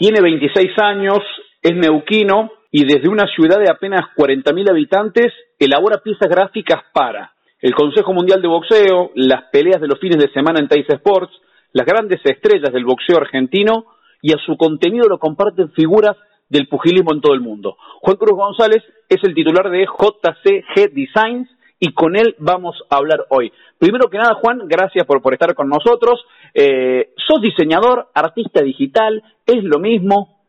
Tiene 0.00 0.22
26 0.22 0.78
años, 0.78 1.18
es 1.60 1.76
neuquino 1.76 2.50
y 2.70 2.86
desde 2.86 3.10
una 3.10 3.26
ciudad 3.26 3.58
de 3.58 3.70
apenas 3.70 4.00
40.000 4.16 4.70
habitantes 4.70 5.30
elabora 5.58 6.00
piezas 6.02 6.26
gráficas 6.26 6.80
para 6.94 7.32
el 7.60 7.74
Consejo 7.74 8.14
Mundial 8.14 8.40
de 8.40 8.48
Boxeo, 8.48 9.10
las 9.14 9.50
peleas 9.52 9.78
de 9.78 9.88
los 9.88 10.00
fines 10.00 10.16
de 10.16 10.32
semana 10.32 10.58
en 10.58 10.68
Tais 10.68 10.88
Sports, 10.88 11.30
las 11.74 11.84
grandes 11.84 12.18
estrellas 12.24 12.72
del 12.72 12.86
boxeo 12.86 13.18
argentino 13.18 13.84
y 14.22 14.32
a 14.32 14.38
su 14.38 14.56
contenido 14.56 15.06
lo 15.06 15.18
comparten 15.18 15.70
figuras 15.72 16.16
del 16.48 16.66
pugilismo 16.66 17.12
en 17.12 17.20
todo 17.20 17.34
el 17.34 17.40
mundo. 17.40 17.76
Juan 18.00 18.16
Cruz 18.16 18.38
González 18.38 18.82
es 19.06 19.22
el 19.22 19.34
titular 19.34 19.68
de 19.68 19.84
JCG 19.84 20.94
Designs 20.94 21.50
y 21.78 21.92
con 21.92 22.16
él 22.16 22.36
vamos 22.38 22.74
a 22.88 22.96
hablar 22.96 23.26
hoy. 23.28 23.52
Primero 23.78 24.08
que 24.08 24.16
nada, 24.16 24.32
Juan, 24.34 24.62
gracias 24.66 25.04
por, 25.04 25.20
por 25.20 25.34
estar 25.34 25.54
con 25.54 25.68
nosotros. 25.68 26.24
Eh, 26.54 27.12
¿Sos 27.16 27.40
diseñador, 27.40 28.08
artista 28.14 28.62
digital? 28.62 29.22
¿Es 29.46 29.62
lo 29.62 29.78
mismo? 29.78 30.40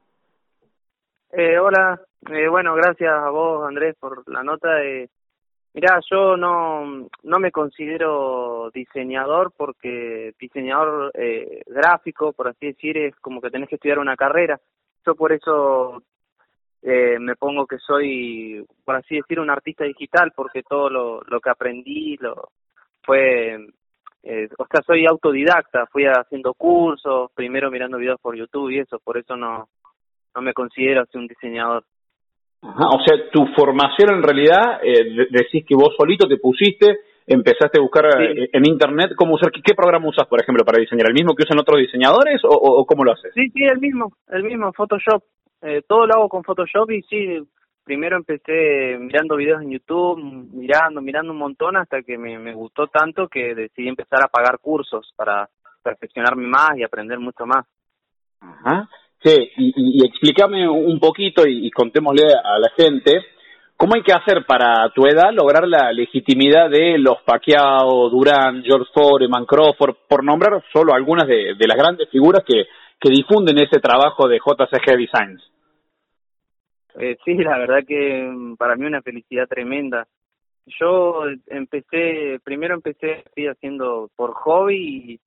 Eh, 1.31 1.57
hola, 1.60 2.01
eh, 2.29 2.47
bueno, 2.50 2.75
gracias 2.75 3.11
a 3.11 3.29
vos, 3.29 3.65
Andrés, 3.68 3.96
por 4.00 4.29
la 4.29 4.43
nota. 4.43 4.83
Eh, 4.83 5.10
mirá, 5.74 6.00
yo 6.10 6.36
no, 6.36 7.07
no 7.24 7.39
me 7.39 7.51
considero 7.51 8.69
diseñador 8.74 9.54
porque 9.55 10.33
diseñador 10.39 11.11
eh, 11.14 11.61
gráfico, 11.68 12.33
por 12.33 12.49
así 12.49 12.68
decir, 12.68 12.97
es 12.97 13.15
como 13.18 13.41
que 13.41 13.49
tenés 13.49 13.69
que 13.69 13.75
estudiar 13.75 13.99
una 13.99 14.15
carrera. 14.18 14.60
Yo 15.05 15.15
por 15.15 15.32
eso 15.32 16.04
eh, 16.82 17.18
me 17.19 17.36
pongo 17.36 17.65
que 17.65 17.77
soy, 17.77 18.65
por 18.83 18.96
así 18.96 19.15
decir, 19.15 19.39
un 19.39 19.49
artista 19.49 19.86
digital 19.86 20.33
porque 20.36 20.63
todo 20.63 20.89
lo, 20.89 21.21
lo 21.21 21.39
que 21.39 21.49
aprendí 21.49 22.18
lo 22.18 22.49
fue, 23.04 23.68
eh, 24.24 24.48
o 24.57 24.66
sea, 24.66 24.82
soy 24.86 25.06
autodidacta, 25.06 25.86
fui 25.88 26.04
haciendo 26.06 26.54
cursos, 26.54 27.32
primero 27.34 27.71
mirando 27.71 27.98
videos 27.98 28.20
por 28.21 28.36
YouTube 28.36 28.70
y 28.71 28.80
eso, 28.80 29.00
por 29.04 29.18
eso 29.18 29.36
no, 29.36 29.68
no 30.36 30.42
me 30.42 30.54
considero 30.54 31.02
así 31.02 31.18
un 31.18 31.28
diseñador. 31.28 31.84
Ajá, 32.64 32.89
o 32.89 33.03
sea, 33.03 33.17
tu 33.31 33.45
formación 33.55 34.13
en 34.16 34.23
realidad, 34.23 34.80
eh, 34.83 35.28
decís 35.31 35.66
que 35.67 35.75
vos 35.75 35.95
solito 35.97 36.28
te 36.28 36.38
pusiste, 36.38 37.00
empezaste 37.25 37.80
a 37.80 37.81
buscar 37.81 38.05
Sí. 38.11 38.41
eh, 38.44 38.50
en 38.53 38.67
internet 38.67 39.11
cómo 39.17 39.33
usar, 39.36 39.52
¿qué, 39.52 39.61
qué 39.66 39.73
programa 39.73 40.08
usas, 40.09 40.28
por 40.28 40.39
ejemplo, 40.41 40.63
para 40.63 40.80
diseñar? 40.80 41.08
¿El 41.08 41.13
mismo 41.16 41.33
que 41.33 41.44
usan 41.44 41.59
otros 41.59 41.80
diseñadores 41.80 42.44
o, 42.44 42.50
o- 42.50 42.81
o 42.81 42.85
cómo 42.85 43.03
lo 43.03 43.13
haces? 43.13 43.31
Sí, 43.33 43.50
sí, 43.50 43.63
el 43.63 43.80
mismo, 43.80 44.11
el 44.30 44.44
mismo, 44.44 44.72
Photoshop. 44.73 45.23
Eh, 45.63 45.81
todo 45.88 46.06
lo 46.06 46.13
hago 46.16 46.30
con 46.30 46.44
Photoshop 46.44 46.89
y 46.91 47.02
sí, 47.03 47.39
primero 47.83 48.17
empecé 48.17 48.97
mirando 48.99 49.35
videos 49.35 49.61
en 49.61 49.71
YouTube, 49.71 50.17
mirando, 50.53 51.01
mirando 51.01 51.31
un 51.31 51.37
montón 51.39 51.77
hasta 51.77 52.01
que 52.03 52.17
me, 52.17 52.53
gustó 52.53 52.88
tanto 52.88 53.27
que 53.27 53.55
decidí 53.55 53.88
empezar 53.88 54.19
a 54.23 54.27
pagar 54.27 54.59
cursos 54.59 55.13
para 55.15 55.49
perfeccionarme 55.83 56.47
más 56.47 56.77
y 56.77 56.83
aprender 56.83 57.19
mucho 57.19 57.45
más. 57.45 57.65
Ajá. 58.39 58.89
Sí, 59.23 59.51
y, 59.57 59.67
y- 59.67 60.01
y 60.01 60.05
explícame 60.05 60.67
un 60.67 60.99
poquito 60.99 61.43
y, 61.45 61.69
contémosle 61.71 62.23
a 62.43 62.57
la 62.57 62.69
gente 62.75 63.23
cómo 63.77 63.95
hay 63.95 64.03
que 64.03 64.13
hacer 64.13 64.45
para 64.45 64.89
tu 64.93 65.05
edad 65.05 65.31
lograr 65.31 65.67
la 65.67 65.91
legitimidad 65.91 66.69
de 66.69 66.97
los 66.97 67.21
Pacquiao, 67.23 68.09
Durán, 68.09 68.63
George 68.63 68.89
Foreman, 68.93 69.45
Crawford, 69.45 69.95
por 70.07 70.23
nombrar 70.23 70.63
solo 70.71 70.93
algunas 70.93 71.27
de, 71.27 71.55
de 71.57 71.67
las 71.67 71.77
grandes 71.77 72.09
figuras 72.09 72.43
que, 72.45 72.66
que 72.99 73.09
difunden 73.09 73.57
ese 73.59 73.79
trabajo 73.79 74.27
de 74.27 74.38
JCG 74.38 74.97
Designs. 74.97 75.50
Eh, 76.95 77.17
sí, 77.23 77.36
la 77.36 77.58
verdad 77.58 77.84
que 77.88 78.23
mm, 78.23 78.56
para 78.58 78.75
mí 78.75 78.86
una 78.86 79.02
felicidad 79.02 79.47
tremenda. 79.47 80.08
Yo 80.80 81.23
empecé, 81.47 82.39
primero 82.44 82.75
empecé 82.75 83.23
así 83.25 83.47
haciendo 83.47 84.09
por 84.16 84.34
hobby 84.34 85.14
y 85.14 85.19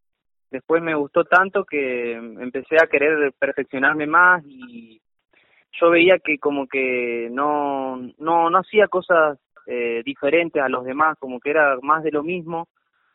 después 0.50 0.82
me 0.82 0.94
gustó 0.94 1.24
tanto 1.24 1.64
que 1.64 2.12
empecé 2.12 2.76
a 2.76 2.86
querer 2.86 3.32
perfeccionarme 3.38 4.06
más 4.06 4.44
y 4.46 5.00
yo 5.80 5.90
veía 5.90 6.18
que 6.20 6.38
como 6.38 6.68
que 6.68 7.28
no 7.32 7.96
no 8.18 8.48
no 8.48 8.58
hacía 8.58 8.86
cosas 8.86 9.38
eh, 9.66 10.02
diferentes 10.04 10.62
a 10.62 10.68
los 10.68 10.84
demás, 10.84 11.18
como 11.18 11.40
que 11.40 11.50
era 11.50 11.76
más 11.82 12.04
de 12.04 12.12
lo 12.12 12.22
mismo. 12.22 12.68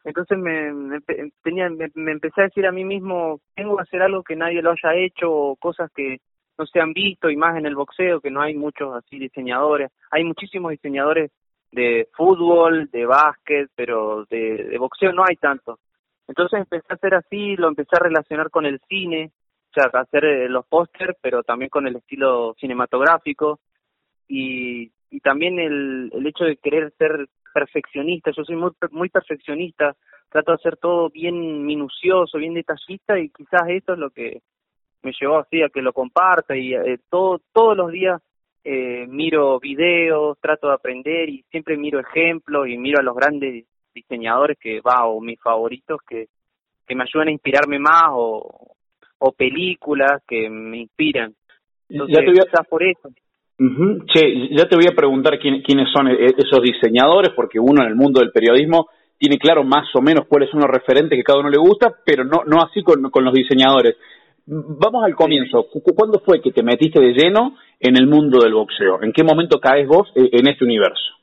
Entonces 0.04 0.38
me, 0.38 0.74
me 0.74 1.00
tenía 1.44 1.70
me, 1.70 1.90
me 1.96 2.12
empecé 2.12 2.42
a 2.42 2.44
decir 2.46 2.66
a 2.66 2.72
mí 2.72 2.84
mismo, 2.84 3.40
tengo 3.56 3.78
que 3.78 3.84
hacer 3.84 4.02
algo 4.02 4.24
que 4.24 4.36
nadie 4.36 4.62
lo 4.62 4.72
haya 4.72 4.96
hecho 4.96 5.32
o 5.32 5.56
cosas 5.56 5.90
que 5.96 6.18
no 6.60 6.66
se 6.66 6.82
han 6.82 6.92
visto 6.92 7.30
y 7.30 7.38
más 7.38 7.58
en 7.58 7.66
el 7.66 7.76
boxeo 7.76 8.20
que 8.20 8.30
no 8.30 8.42
hay 8.42 8.54
muchos 8.54 8.94
así 8.94 9.18
diseñadores. 9.18 9.92
Hay 10.12 10.26
muchísimos 10.26 10.72
diseñadores 10.72 11.32
de 11.72 12.10
fútbol, 12.14 12.90
de 12.92 13.06
básquet, 13.06 13.70
pero 13.76 14.26
de, 14.30 14.76
boxeo 14.78 15.14
no 15.14 15.24
hay 15.28 15.38
tanto. 15.38 15.80
Entonces 16.28 16.60
empecé 16.60 16.86
a 16.90 16.96
hacer 16.96 17.16
así, 17.16 17.56
lo 17.56 17.70
empecé 17.70 17.96
a 17.96 18.04
relacionar 18.04 18.50
con 18.50 18.66
el 18.66 18.80
cine, 18.90 19.32
o 19.70 19.74
sea, 19.74 19.90
a 19.92 20.02
hacer 20.02 20.26
eh, 20.26 20.50
los 20.50 20.66
póster, 20.68 21.16
pero 21.22 21.44
también 21.44 21.70
con 21.70 21.88
el 21.88 21.96
estilo 21.96 22.54
cinematográfico 22.60 23.60
y, 24.28 24.92
y 25.10 25.20
también 25.22 25.60
el, 25.60 26.12
el 26.14 26.28
hecho 26.28 26.44
de 26.44 26.58
querer 26.58 26.92
ser 26.98 27.28
perfeccionista. 27.54 28.32
Yo 28.32 28.44
soy 28.44 28.58
muy, 28.58 28.72
muy 28.92 29.10
perfeccionista, 29.10 29.96
trato 30.30 30.52
de 30.52 30.56
hacer 30.56 30.78
todo 30.78 31.10
bien 31.10 31.66
minucioso, 31.66 32.38
bien 32.38 32.54
detallista 32.54 33.18
y 33.18 33.30
quizás 33.30 33.62
eso 33.70 33.94
es 33.94 34.00
lo 34.00 34.10
que 34.10 34.42
me 35.04 35.12
llevó 35.20 35.40
así 35.40 35.62
a 35.62 35.70
que 35.70 35.82
lo 35.82 35.94
comparta 35.94 36.56
y 36.56 36.74
eh, 36.74 37.00
todo, 37.10 37.42
todos 37.54 37.76
los 37.78 37.92
días 37.92 38.22
eh, 38.64 39.06
miro 39.08 39.60
videos, 39.60 40.38
trato 40.42 40.68
de 40.68 40.74
aprender 40.74 41.30
y 41.30 41.44
siempre 41.50 41.78
miro 41.78 42.00
ejemplos 42.00 42.68
y 42.68 42.78
miro 42.78 43.00
a 43.00 43.04
los 43.04 43.16
grandes 43.16 43.66
diseñadores 43.94 44.58
que 44.60 44.82
va 44.82 45.06
o 45.08 45.22
mis 45.22 45.40
favoritos 45.42 46.00
que, 46.08 46.28
que 46.88 46.96
me 46.96 47.04
ayudan 47.04 47.30
a 47.30 47.32
inspirarme 47.32 47.80
más 47.80 48.10
o, 48.12 48.76
o 49.20 49.32
películas 49.32 50.22
que 50.28 50.50
me 50.50 50.78
inspiran. 50.80 51.34
Entonces, 51.90 52.16
Ya 52.18 52.22
te 52.26 52.32
voy 52.32 52.40
a- 52.40 52.64
por 52.64 52.84
eso. 52.84 53.10
Che, 54.06 54.56
ya 54.56 54.68
te 54.70 54.76
voy 54.76 54.86
a 54.90 54.96
preguntar 54.96 55.38
quién- 55.40 55.62
quiénes 55.62 55.90
son 55.92 56.08
e- 56.08 56.26
esos 56.38 56.62
diseñadores, 56.62 57.34
porque 57.36 57.60
uno 57.60 57.82
en 57.84 57.90
el 57.90 57.96
mundo 57.96 58.20
del 58.22 58.32
periodismo 58.32 58.88
tiene 59.18 59.38
claro 59.38 59.64
más 59.66 59.94
o 59.96 60.02
menos 60.02 60.28
cuáles 60.28 60.50
son 60.50 60.62
los 60.62 60.70
referentes 60.70 61.18
que 61.18 61.24
cada 61.24 61.40
uno 61.40 61.50
le 61.50 61.58
gusta, 61.58 61.94
pero 62.06 62.24
no, 62.24 62.44
no 62.46 62.62
así 62.64 62.82
con, 62.84 63.02
con 63.12 63.26
los 63.26 63.34
diseñadores. 63.34 63.98
Vamos 64.52 65.04
al 65.04 65.16
comienzo. 65.16 65.68
Cu- 65.72 65.84
cu- 65.84 65.94
¿Cuándo 65.94 66.20
fue 66.26 66.42
que 66.42 66.52
te 66.52 66.64
metiste 66.64 67.00
de 67.00 67.14
lleno 67.14 67.56
en 67.80 67.96
el 67.98 68.08
mundo 68.08 68.40
del 68.40 68.54
boxeo? 68.54 69.02
¿En 69.04 69.14
qué 69.14 69.24
momento 69.24 69.60
caes 69.60 69.88
vos 69.88 70.12
eh, 70.16 70.28
en 70.32 70.48
este 70.48 70.66
universo? 70.66 71.14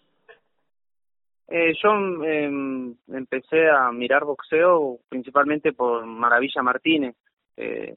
Eh, 1.48 1.75
yo 1.82 1.91
em, 2.25 2.94
empecé 3.09 3.69
a 3.69 3.91
mirar 3.91 4.25
boxeo 4.25 4.98
principalmente 5.09 5.72
por 5.72 6.06
Maravilla 6.06 6.62
Martínez, 6.62 7.16
eh, 7.56 7.97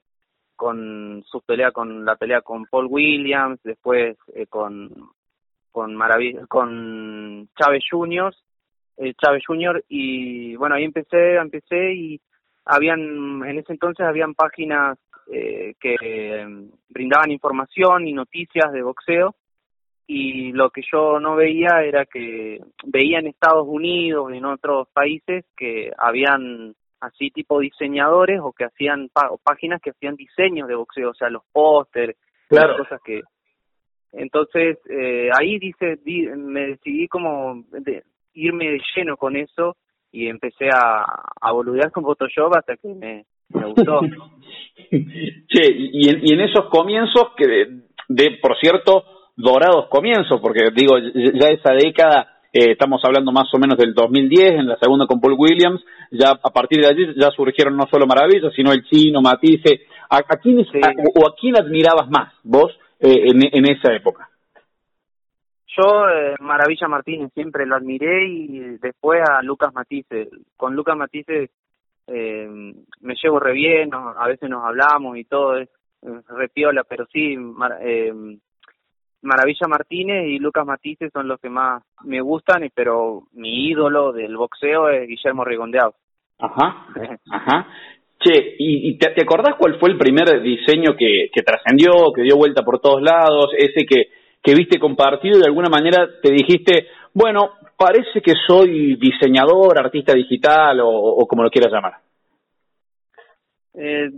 con 0.56 1.24
su 1.28 1.42
pelea 1.42 1.72
con 1.72 2.06
la 2.06 2.16
pelea 2.16 2.42
con 2.42 2.66
Paul 2.66 2.88
Williams, 2.90 3.60
después 3.64 4.18
eh, 4.34 4.48
con 4.48 4.90
con 5.72 5.96
Maravilla, 5.96 6.48
con 6.48 7.48
Chávez 7.56 7.84
Junior, 7.90 8.34
eh, 8.98 9.14
Chávez 9.14 9.44
Junior 9.46 9.84
y 9.88 10.56
bueno 10.56 10.74
ahí 10.76 10.84
empecé, 10.86 11.36
empecé 11.36 11.94
y 11.94 12.20
habían 12.66 13.00
en 13.46 13.60
ese 13.60 13.74
entonces 13.74 14.06
habían 14.06 14.34
páginas 14.34 14.98
eh, 15.32 15.74
que 15.80 15.96
em, 16.02 16.70
brindaban 16.90 17.32
información 17.32 18.08
y 18.08 18.14
noticias 18.14 18.72
de 18.72 18.82
boxeo 18.82 19.36
y 20.08 20.52
lo 20.54 20.72
que 20.72 20.82
yo 20.92 21.20
no 21.20 21.36
veía 21.36 21.84
era 21.84 22.06
que 22.06 22.60
veía 22.86 23.20
en 23.20 23.28
Estados 23.28 23.68
Unidos 23.68 24.32
y 24.34 24.38
en 24.38 24.46
otros 24.46 24.88
países 24.92 25.46
que 25.56 25.92
habían 25.98 26.74
así 27.00 27.30
tipo 27.32 27.60
diseñadores 27.60 28.40
o 28.42 28.52
que 28.52 28.66
hacían 28.66 29.10
o 29.30 29.38
páginas 29.38 29.80
que 29.82 29.92
hacían 29.92 30.16
diseños 30.16 30.68
de 30.68 30.76
boxeo, 30.76 31.12
o 31.12 31.14
sea, 31.14 31.30
los 31.30 31.44
pósteres, 31.52 32.18
Claro. 32.50 32.70
las 32.70 32.78
cosas 32.88 33.02
que 33.04 33.22
entonces 34.12 34.80
eh, 34.90 35.30
ahí 35.40 35.60
dice 35.60 35.98
di- 36.04 36.28
me 36.30 36.68
decidí 36.70 37.08
como 37.08 37.64
de 37.70 38.04
irme 38.34 38.72
de 38.72 38.82
lleno 38.96 39.16
con 39.18 39.36
eso 39.36 39.78
y 40.12 40.28
empecé 40.28 40.70
a, 40.74 41.06
a 41.40 41.52
boludear 41.52 41.92
con 41.92 42.04
Photoshop 42.04 42.56
hasta 42.58 42.76
que 42.78 42.88
me, 42.88 43.26
me 43.50 43.66
gustó. 43.68 44.02
che, 44.90 45.72
y 45.76 46.10
en, 46.10 46.20
y 46.24 46.34
en 46.34 46.42
esos 46.42 46.66
comienzos, 46.70 47.32
que 47.38 47.48
de, 47.48 47.68
de, 48.08 48.38
por 48.42 48.58
cierto, 48.60 49.04
dorados 49.36 49.88
comienzos, 49.90 50.40
porque 50.42 50.70
digo, 50.74 50.98
ya 50.98 51.50
esa 51.50 51.74
década, 51.74 52.40
eh, 52.52 52.72
estamos 52.72 53.02
hablando 53.04 53.32
más 53.32 53.54
o 53.54 53.58
menos 53.60 53.78
del 53.78 53.94
2010, 53.94 54.52
en 54.52 54.68
la 54.68 54.78
segunda 54.78 55.06
con 55.06 55.22
Paul 55.22 55.36
Williams, 55.38 55.84
ya 56.12 56.32
a 56.32 56.50
partir 56.52 56.82
de 56.82 56.88
allí 56.88 57.06
ya 57.16 57.30
surgieron 57.32 57.78
no 57.78 57.86
solo 57.92 58.06
maravillas, 58.08 58.54
sino 58.56 58.72
el 58.72 58.84
chino, 58.86 59.22
Matisse. 59.22 59.82
¿A, 60.10 60.18
a 60.18 60.38
quién, 60.42 60.66
Sí. 60.66 60.80
a- 60.84 61.20
o 61.20 61.28
a 61.30 61.36
quién 61.40 61.56
admirabas 61.56 62.10
más 62.10 62.34
vos 62.44 62.72
eh, 63.00 63.28
en, 63.28 63.44
en 63.52 63.72
esa 63.72 63.94
época? 63.94 64.28
Yo, 65.78 66.10
eh, 66.10 66.36
Maravilla 66.40 66.88
Martínez, 66.88 67.32
siempre 67.34 67.66
lo 67.68 67.76
admiré 67.76 68.28
y 68.28 68.60
después 68.82 69.22
a 69.22 69.44
Lucas 69.44 69.72
Matisse. 69.74 70.28
Con 70.58 70.76
Lucas 70.76 70.98
Matisse 70.98 71.52
eh, 72.12 72.48
me 73.02 73.16
llevo 73.22 73.40
re 73.40 73.54
bien, 73.54 73.92
a 73.94 74.28
veces 74.28 74.50
nos 74.50 74.64
hablamos 74.64 75.18
y 75.18 75.26
todo, 75.26 75.58
es 75.58 75.70
es 76.02 76.28
re 76.28 76.50
piola, 76.50 76.84
pero 76.84 77.06
sí, 77.12 77.36
Mar- 77.38 77.80
eh, 77.82 78.14
Maravilla 79.22 79.68
Martínez 79.68 80.28
y 80.28 80.40
Lucas 80.40 80.66
Matisse 80.66 81.12
son 81.12 81.28
los 81.28 81.40
que 81.40 81.50
más 81.50 81.84
me 82.06 82.22
gustan, 82.22 82.70
pero 82.74 83.24
mi 83.34 83.68
ídolo 83.68 84.14
del 84.14 84.38
boxeo 84.38 84.90
es 84.90 85.08
Guillermo 85.08 85.44
Rigondeado. 85.44 85.94
Ajá, 86.40 86.88
ajá. 87.32 87.68
Che, 88.22 88.56
¿y, 88.60 88.98
te, 88.98 89.22
acordás 89.22 89.56
cuál 89.58 89.80
fue 89.80 89.90
el 89.90 89.98
primer 89.98 90.42
diseño 90.42 90.96
que, 90.98 91.30
que 91.34 91.42
trascendió, 91.42 92.12
que 92.14 92.22
dio 92.22 92.36
vuelta 92.36 92.64
por 92.64 92.80
todos 92.80 93.02
lados, 93.02 93.52
ese 93.58 93.86
que, 93.86 94.10
que 94.42 94.56
viste 94.56 94.80
compartido 94.80 95.38
y 95.38 95.42
de 95.42 95.48
alguna 95.48 95.70
manera 95.70 96.08
te 96.22 96.32
dijiste, 96.32 96.88
bueno, 97.14 97.52
parece 97.80 98.22
que 98.22 98.34
soy 98.46 98.98
diseñador, 98.98 99.80
artista 99.80 100.14
digital 100.14 100.82
o, 100.84 101.26
como 101.26 101.44
lo 101.44 101.50
quieras 101.50 101.72
llamar? 101.72 101.94
Eh, 103.74 104.10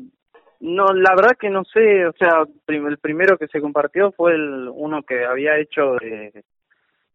no, 0.61 0.85
la 0.87 1.15
verdad 1.15 1.37
que 1.39 1.49
no 1.49 1.63
sé, 1.63 2.07
o 2.07 2.13
sea, 2.13 2.43
el 2.67 2.97
primero 2.97 3.37
que 3.37 3.47
se 3.47 3.61
compartió 3.61 4.11
fue 4.11 4.33
el 4.33 4.67
uno 4.73 5.03
que 5.03 5.23
había 5.23 5.59
hecho 5.59 5.95
de 5.99 6.43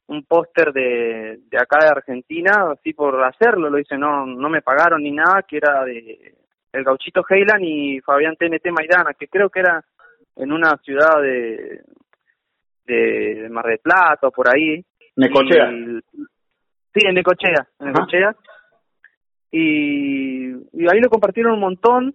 un 0.08 0.22
póster 0.24 0.72
de, 0.72 1.40
de 1.50 1.58
acá 1.58 1.78
de 1.80 1.88
Argentina, 1.88 2.70
así 2.72 2.92
por 2.92 3.22
hacerlo, 3.24 3.68
lo 3.68 3.78
hice, 3.78 3.98
no, 3.98 4.24
no 4.24 4.48
me 4.48 4.62
pagaron 4.62 5.02
ni 5.02 5.10
nada, 5.10 5.42
que 5.42 5.56
era 5.56 5.84
de 5.84 6.34
el 6.72 6.84
gauchito 6.84 7.24
Heilan 7.28 7.64
y 7.64 8.00
Fabián 8.00 8.36
TNT 8.36 8.70
Maidana, 8.70 9.14
que 9.18 9.28
creo 9.28 9.48
que 9.48 9.60
era 9.60 9.82
en 10.36 10.52
una 10.52 10.76
ciudad 10.84 11.20
de, 11.22 11.80
de, 12.84 13.48
Mar 13.50 13.66
del 13.66 13.78
Plata 13.78 14.28
o 14.28 14.30
por 14.30 14.48
ahí. 14.48 14.84
Necochea. 15.16 15.70
Sí, 16.96 17.06
en 17.06 17.14
Necochea, 17.14 17.66
en 17.80 17.86
Necochea. 17.86 18.34
Y, 19.50 20.48
y 20.48 20.86
ahí 20.90 21.00
lo 21.00 21.08
compartieron 21.08 21.54
un 21.54 21.60
montón, 21.60 22.14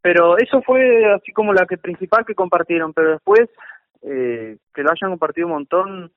pero 0.00 0.38
eso 0.38 0.62
fue 0.62 1.12
así 1.12 1.32
como 1.32 1.52
la 1.52 1.66
que 1.66 1.78
principal 1.78 2.24
que 2.24 2.34
compartieron, 2.34 2.92
pero 2.92 3.12
después 3.12 3.48
eh, 4.02 4.56
que 4.74 4.82
lo 4.82 4.90
hayan 4.90 5.10
compartido 5.10 5.46
un 5.46 5.52
montón 5.54 6.12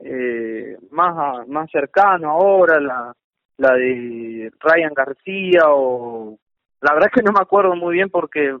eh, 0.00 0.76
más 0.90 1.46
más 1.48 1.70
cercano 1.70 2.30
ahora 2.30 2.80
la 2.80 3.14
la 3.56 3.74
de 3.74 4.50
Ryan 4.60 4.92
García 4.92 5.62
o 5.68 6.36
la 6.80 6.92
verdad 6.92 7.10
es 7.12 7.20
que 7.20 7.24
no 7.24 7.32
me 7.32 7.40
acuerdo 7.40 7.74
muy 7.76 7.94
bien 7.94 8.10
porque 8.10 8.56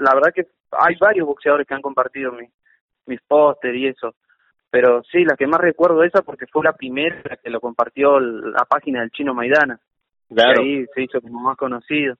la 0.00 0.14
verdad 0.14 0.32
que 0.34 0.46
hay 0.72 0.96
varios 0.98 1.26
boxeadores 1.26 1.66
que 1.66 1.74
han 1.74 1.82
compartido 1.82 2.32
mi, 2.32 2.48
mis 3.06 3.20
póster 3.22 3.74
y 3.76 3.88
eso. 3.88 4.14
Pero 4.70 5.02
sí, 5.10 5.24
la 5.24 5.36
que 5.36 5.46
más 5.46 5.60
recuerdo 5.60 6.02
esa 6.02 6.22
porque 6.22 6.46
fue 6.46 6.64
la 6.64 6.72
primera 6.72 7.38
que 7.42 7.50
lo 7.50 7.60
compartió 7.60 8.20
la 8.20 8.64
página 8.68 9.00
del 9.00 9.10
Chino 9.10 9.34
Maidana. 9.34 9.78
Claro. 10.28 10.62
ahí 10.62 10.84
se 10.94 11.02
hizo 11.02 11.20
como 11.22 11.40
más 11.40 11.56
conocido. 11.56 12.14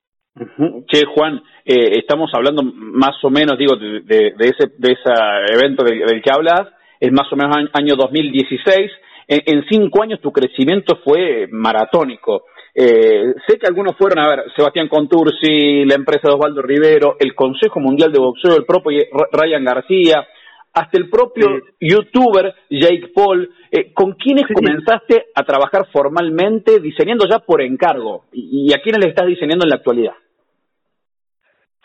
Che, 0.86 1.04
Juan, 1.14 1.42
eh, 1.64 1.98
estamos 1.98 2.30
hablando 2.32 2.62
más 2.62 3.22
o 3.22 3.28
menos, 3.28 3.58
digo, 3.58 3.76
de, 3.76 4.00
de, 4.00 4.32
ese 4.38 4.72
de 4.78 4.92
ese 4.92 5.12
evento 5.52 5.84
del, 5.84 5.98
del, 5.98 6.22
que 6.22 6.30
hablas, 6.32 6.68
es 7.00 7.12
más 7.12 7.30
o 7.32 7.36
menos 7.36 7.56
año 7.72 7.96
2016. 7.96 8.90
En, 9.26 9.40
en 9.44 9.64
cinco 9.68 10.02
años 10.02 10.20
tu 10.20 10.32
crecimiento 10.32 11.00
fue 11.04 11.48
maratónico. 11.50 12.44
Eh, 12.74 13.34
sé 13.46 13.58
que 13.58 13.66
algunos 13.66 13.96
fueron, 13.96 14.24
a 14.24 14.28
ver, 14.28 14.44
Sebastián 14.56 14.86
Contursi, 14.86 15.84
la 15.84 15.96
empresa 15.96 16.28
de 16.28 16.34
Osvaldo 16.34 16.62
Rivero, 16.62 17.16
el 17.18 17.34
Consejo 17.34 17.80
Mundial 17.80 18.12
de 18.12 18.20
Boxeo, 18.20 18.56
el 18.56 18.64
propio 18.64 19.02
Ryan 19.32 19.64
García, 19.64 20.26
hasta 20.72 20.98
el 20.98 21.08
propio 21.10 21.62
youtuber 21.80 22.54
Jake 22.70 23.10
Paul. 23.14 23.50
Eh, 23.70 23.92
¿Con 23.92 24.12
quiénes 24.12 24.46
comenzaste 24.52 25.26
a 25.34 25.42
trabajar 25.44 25.86
formalmente 25.92 26.80
diseñando 26.80 27.26
ya 27.28 27.40
por 27.40 27.62
encargo? 27.62 28.24
¿Y, 28.32 28.72
a 28.74 28.80
quiénes 28.80 29.04
le 29.04 29.10
estás 29.10 29.26
diseñando 29.26 29.64
en 29.64 29.70
la 29.70 29.76
actualidad? 29.76 30.14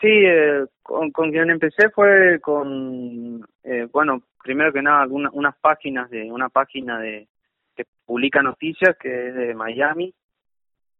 Sí, 0.00 0.08
eh, 0.08 0.66
con, 0.82 1.10
quien 1.10 1.50
empecé 1.50 1.88
fue 1.90 2.38
con, 2.40 3.46
eh, 3.62 3.88
bueno, 3.90 4.22
primero 4.42 4.72
que 4.72 4.82
nada, 4.82 5.06
unas 5.08 5.56
páginas 5.56 6.10
de, 6.10 6.30
una 6.30 6.48
página 6.50 6.98
de 7.00 7.26
que 7.74 7.84
publica 8.04 8.42
noticias 8.42 8.96
que 9.00 9.28
es 9.28 9.34
de 9.34 9.54
Miami, 9.54 10.12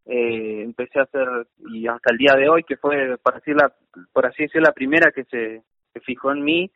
eh, 0.07 0.63
empecé 0.63 0.99
a 0.99 1.05
hacer 1.05 1.27
y 1.71 1.87
hasta 1.87 2.13
el 2.13 2.19
día 2.19 2.35
de 2.35 2.49
hoy 2.49 2.63
que 2.65 2.77
fue 2.77 3.17
para 3.23 3.39
decir 3.39 3.57
la, 3.57 3.73
por 4.13 4.27
así 4.27 4.43
decir 4.43 4.61
la 4.61 4.73
primera 4.73 5.11
que 5.13 5.25
se, 5.25 5.63
fijó 6.03 6.33
en 6.33 6.43
mí 6.43 6.71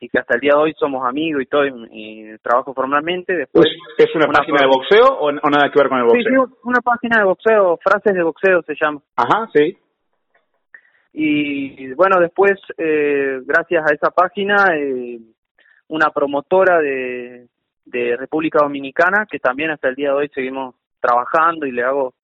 y 0.00 0.08
que 0.08 0.18
hasta 0.18 0.34
el 0.34 0.40
día 0.40 0.52
de 0.54 0.60
hoy 0.60 0.74
somos 0.78 1.06
amigos 1.06 1.42
y 1.42 1.46
todo 1.46 1.66
y, 1.66 2.36
trabajo 2.42 2.72
formalmente 2.72 3.36
después 3.36 3.66
es 3.96 4.14
una, 4.14 4.26
página 4.26 4.58
de 4.60 4.66
boxeo 4.66 5.06
o, 5.18 5.32
nada 5.32 5.70
que 5.72 5.78
ver 5.78 5.88
con 5.88 5.98
el 5.98 6.04
boxeo 6.04 6.46
sí, 6.46 6.54
una 6.64 6.80
página 6.80 7.18
de 7.18 7.24
boxeo 7.24 7.78
frases 7.82 8.14
de 8.14 8.22
boxeo 8.22 8.62
se 8.62 8.74
llama 8.80 9.00
ajá 9.16 9.48
sí 9.52 9.76
y 11.12 11.92
bueno 11.94 12.20
después 12.20 12.52
eh, 12.76 13.40
gracias 13.44 13.84
a 13.90 13.94
esa 13.94 14.10
página 14.10 14.76
eh, 14.76 15.18
una 15.88 16.10
promotora 16.10 16.78
de 16.78 17.48
de 17.90 18.16
República 18.16 18.60
Dominicana 18.62 19.26
que 19.30 19.38
también 19.38 19.70
hasta 19.70 19.88
el 19.88 19.94
día 19.94 20.08
de 20.08 20.14
hoy 20.14 20.28
seguimos 20.34 20.74
trabajando 21.00 21.66
y 21.66 21.72
le 21.72 21.82
hago 21.82 22.14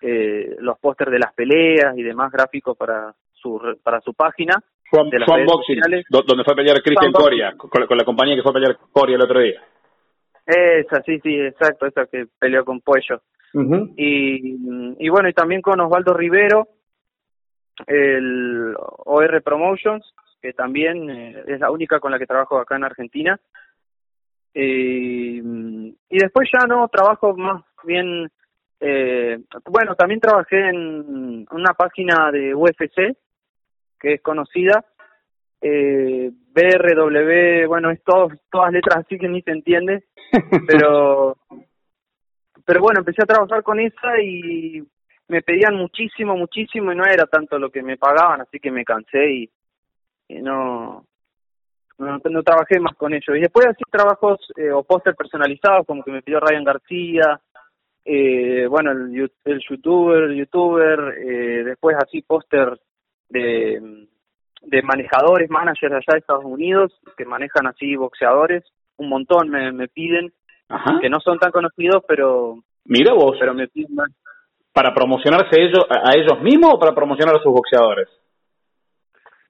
eh, 0.00 0.56
los 0.60 0.78
pósters 0.78 1.10
de 1.10 1.18
las 1.18 1.32
peleas 1.34 1.96
y 1.96 2.02
demás 2.02 2.30
gráficos 2.30 2.76
para 2.76 3.14
su 3.32 3.60
para 3.82 4.00
su 4.00 4.14
página. 4.14 4.62
Juan, 4.90 5.10
de 5.10 5.18
Boxing, 5.44 5.80
donde 6.08 6.44
fue 6.44 6.52
a 6.52 6.56
pelear 6.56 6.82
Cristian 6.82 7.12
Coria, 7.12 7.54
con, 7.56 7.70
la 7.96 8.04
compañía 8.04 8.36
que 8.36 8.42
fue 8.42 8.50
a 8.50 8.54
pelear 8.54 8.78
Coria 8.92 9.16
el 9.16 9.22
otro 9.22 9.40
día. 9.40 9.62
Esa, 10.46 11.02
sí, 11.02 11.18
sí, 11.20 11.34
exacto, 11.40 11.86
esa 11.86 12.06
que 12.06 12.26
peleó 12.38 12.64
con 12.64 12.80
Pollo. 12.80 13.20
y, 13.96 14.56
y 14.98 15.08
bueno, 15.08 15.28
y 15.28 15.32
también 15.32 15.60
con 15.60 15.80
Osvaldo 15.80 16.14
Rivero, 16.14 16.68
el 17.86 18.74
OR 18.78 19.42
Promotions, 19.42 20.14
que 20.40 20.52
también 20.52 21.10
eh, 21.10 21.44
es 21.46 21.60
la 21.60 21.70
única 21.70 21.98
con 21.98 22.12
la 22.12 22.18
que 22.18 22.26
trabajo 22.26 22.58
acá 22.58 22.76
en 22.76 22.84
Argentina. 22.84 23.38
Eh, 24.54 25.42
y 25.42 26.18
después 26.18 26.48
ya 26.52 26.66
no 26.66 26.88
trabajo 26.88 27.36
más 27.36 27.62
bien 27.84 28.30
eh, 28.80 29.38
bueno, 29.70 29.94
también 29.94 30.20
trabajé 30.20 30.68
en 30.68 31.46
una 31.50 31.74
página 31.74 32.30
de 32.30 32.54
UFC 32.54 33.16
que 33.98 34.14
es 34.14 34.22
conocida, 34.22 34.84
eh, 35.60 36.30
BRW, 36.30 37.66
bueno, 37.68 37.90
es 37.90 38.02
todo, 38.04 38.28
todas 38.50 38.72
letras 38.72 39.04
así 39.04 39.18
que 39.18 39.28
ni 39.28 39.42
se 39.42 39.50
entiende, 39.50 40.04
pero, 40.66 41.36
pero 42.64 42.80
bueno, 42.80 43.00
empecé 43.00 43.22
a 43.22 43.26
trabajar 43.26 43.62
con 43.62 43.80
esa 43.80 44.20
y 44.22 44.82
me 45.28 45.42
pedían 45.42 45.74
muchísimo, 45.74 46.36
muchísimo 46.36 46.92
y 46.92 46.96
no 46.96 47.04
era 47.04 47.26
tanto 47.26 47.58
lo 47.58 47.70
que 47.70 47.82
me 47.82 47.96
pagaban, 47.96 48.42
así 48.42 48.58
que 48.58 48.70
me 48.70 48.84
cansé 48.84 49.30
y, 49.30 49.50
no, 50.40 51.04
no, 51.98 52.20
no, 52.22 52.42
trabajé 52.42 52.80
más 52.80 52.94
con 52.96 53.14
ellos. 53.14 53.36
Y 53.36 53.40
después 53.40 53.66
así 53.66 53.82
trabajos 53.90 54.40
eh, 54.56 54.70
o 54.70 54.82
póster 54.82 55.14
personalizados, 55.14 55.86
como 55.86 56.02
que 56.02 56.10
me 56.10 56.22
pidió 56.22 56.40
Ryan 56.40 56.64
García, 56.64 57.40
eh, 58.04 58.66
bueno, 58.68 58.92
el, 58.92 59.30
el 59.44 59.60
youtuber, 59.68 60.30
youtuber, 60.32 61.14
eh, 61.18 61.64
después 61.64 61.96
así 61.96 62.22
póster 62.22 62.78
de, 63.28 64.06
de 64.62 64.82
manejadores, 64.82 65.50
managers 65.50 65.94
allá 65.94 66.12
de 66.12 66.18
Estados 66.18 66.44
Unidos, 66.44 66.92
que 67.16 67.24
manejan 67.24 67.66
así 67.66 67.96
boxeadores, 67.96 68.64
un 68.96 69.08
montón 69.08 69.48
me, 69.48 69.72
me 69.72 69.88
piden, 69.88 70.32
que 71.00 71.08
no 71.08 71.20
son 71.20 71.38
tan 71.38 71.52
conocidos, 71.52 72.04
pero... 72.06 72.58
Mira 72.84 73.12
vos. 73.14 73.36
Pero 73.38 73.54
me 73.54 73.68
piden 73.68 73.96
¿Para 74.72 74.92
promocionarse 74.92 75.58
ellos, 75.58 75.86
a 75.88 76.10
ellos 76.14 76.40
mismos 76.42 76.74
o 76.74 76.78
para 76.78 76.94
promocionar 76.94 77.36
a 77.36 77.42
sus 77.42 77.52
boxeadores? 77.52 78.08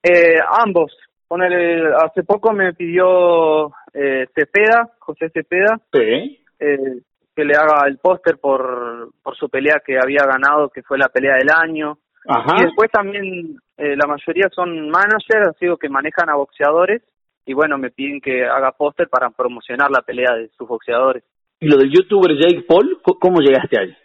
Eh, 0.03 0.39
ambos. 0.65 0.97
Ponele, 1.27 1.93
hace 1.97 2.23
poco 2.23 2.53
me 2.53 2.73
pidió 2.75 3.73
eh, 3.93 4.27
Cepeda, 4.33 4.93
José 5.01 5.31
Cepeda. 5.31 5.81
Sí. 5.93 6.45
Eh, 6.61 7.01
que 7.35 7.45
le 7.45 7.55
haga 7.55 7.89
el 7.89 7.99
póster 7.99 8.39
por, 8.39 9.11
por 9.23 9.37
su 9.37 9.49
pelea 9.49 9.83
que 9.85 9.99
había 10.03 10.25
ganado, 10.25 10.71
que 10.71 10.83
fue 10.83 10.97
la 10.97 11.09
pelea 11.09 11.35
del 11.35 11.51
año. 11.51 11.99
Y 12.29 12.63
después 12.65 12.91
también 12.91 13.57
eh, 13.77 13.97
la 13.97 14.07
mayoría 14.07 14.49
son 14.55 14.89
managers, 14.89 15.49
así 15.49 15.67
que 15.81 15.89
manejan 15.89 16.29
a 16.29 16.37
boxeadores 16.37 17.03
y 17.45 17.55
bueno, 17.55 17.79
me 17.79 17.91
piden 17.91 18.21
que 18.21 18.45
haga 18.45 18.73
póster 18.73 19.09
para 19.09 19.31
promocionar 19.31 19.91
la 19.91 20.03
pelea 20.03 20.35
de 20.35 20.49
sus 20.49 20.67
boxeadores. 20.67 21.23
¿Y 21.61 21.69
lo 21.69 21.77
del 21.77 21.91
youtuber 21.91 22.37
Jake 22.37 22.65
Paul, 22.67 23.01
cómo 23.21 23.39
llegaste 23.39 23.79
ahí? 23.79 23.97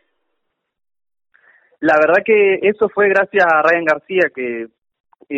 La 1.79 1.95
verdad 1.95 2.23
que 2.23 2.59
eso 2.61 2.87
fue 2.89 3.09
gracias 3.09 3.43
a 3.43 3.63
Ryan 3.63 3.85
García 3.85 4.29
que 4.33 4.67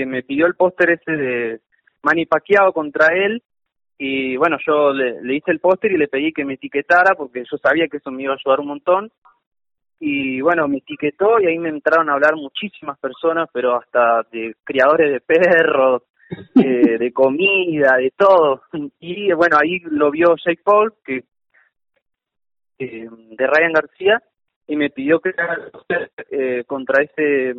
me 0.06 0.24
pidió 0.24 0.46
el 0.46 0.56
póster 0.56 0.92
ese 0.92 1.12
de 1.12 1.60
Manny 2.02 2.26
Pacquiao 2.26 2.74
contra 2.74 3.08
él 3.16 3.42
y 3.98 4.36
bueno, 4.36 4.58
yo 4.66 4.92
le, 4.92 5.34
hice 5.34 5.52
el 5.52 5.60
póster 5.60 5.94
y 5.94 5.98
le 5.98 6.10
pedí 6.10 6.34
que 6.34 6.44
me 6.44 6.56
etiquetara 6.56 7.16
porque 7.16 7.44
yo 7.50 7.58
sabía 7.58 7.88
que 7.88 7.98
eso 7.98 8.12
me 8.12 8.24
iba 8.24 8.34
a 8.34 8.36
ayudar 8.36 8.60
un 8.60 8.68
montón. 8.68 9.12
Y 10.06 10.42
bueno, 10.42 10.68
me 10.68 10.80
etiquetó 10.80 11.40
y 11.40 11.48
ahí 11.48 11.58
me 11.58 11.70
entraron 11.70 12.10
a 12.10 12.14
hablar 12.14 12.36
muchísimas 12.36 13.00
personas, 13.00 13.48
pero 13.54 13.78
hasta 13.78 14.24
de 14.34 14.54
criadores 14.62 15.14
de 15.14 15.22
perros, 15.22 16.04
eh, 16.56 16.98
de 16.98 17.14
comida, 17.14 17.96
de 17.96 18.12
todo. 18.12 18.64
Y 19.00 19.32
bueno, 19.32 19.58
ahí 19.62 19.80
lo 19.80 20.12
vio 20.12 20.36
Jake 20.36 20.60
Paul, 20.62 20.94
que 21.06 21.24
eh, 22.80 23.08
de 23.10 23.48
Ryan 23.48 23.72
García, 23.72 24.22
y 24.68 24.76
me 24.76 24.90
pidió 24.90 25.22
que 25.22 25.34
eh, 26.32 26.66
contra 26.68 27.02
ese, 27.02 27.54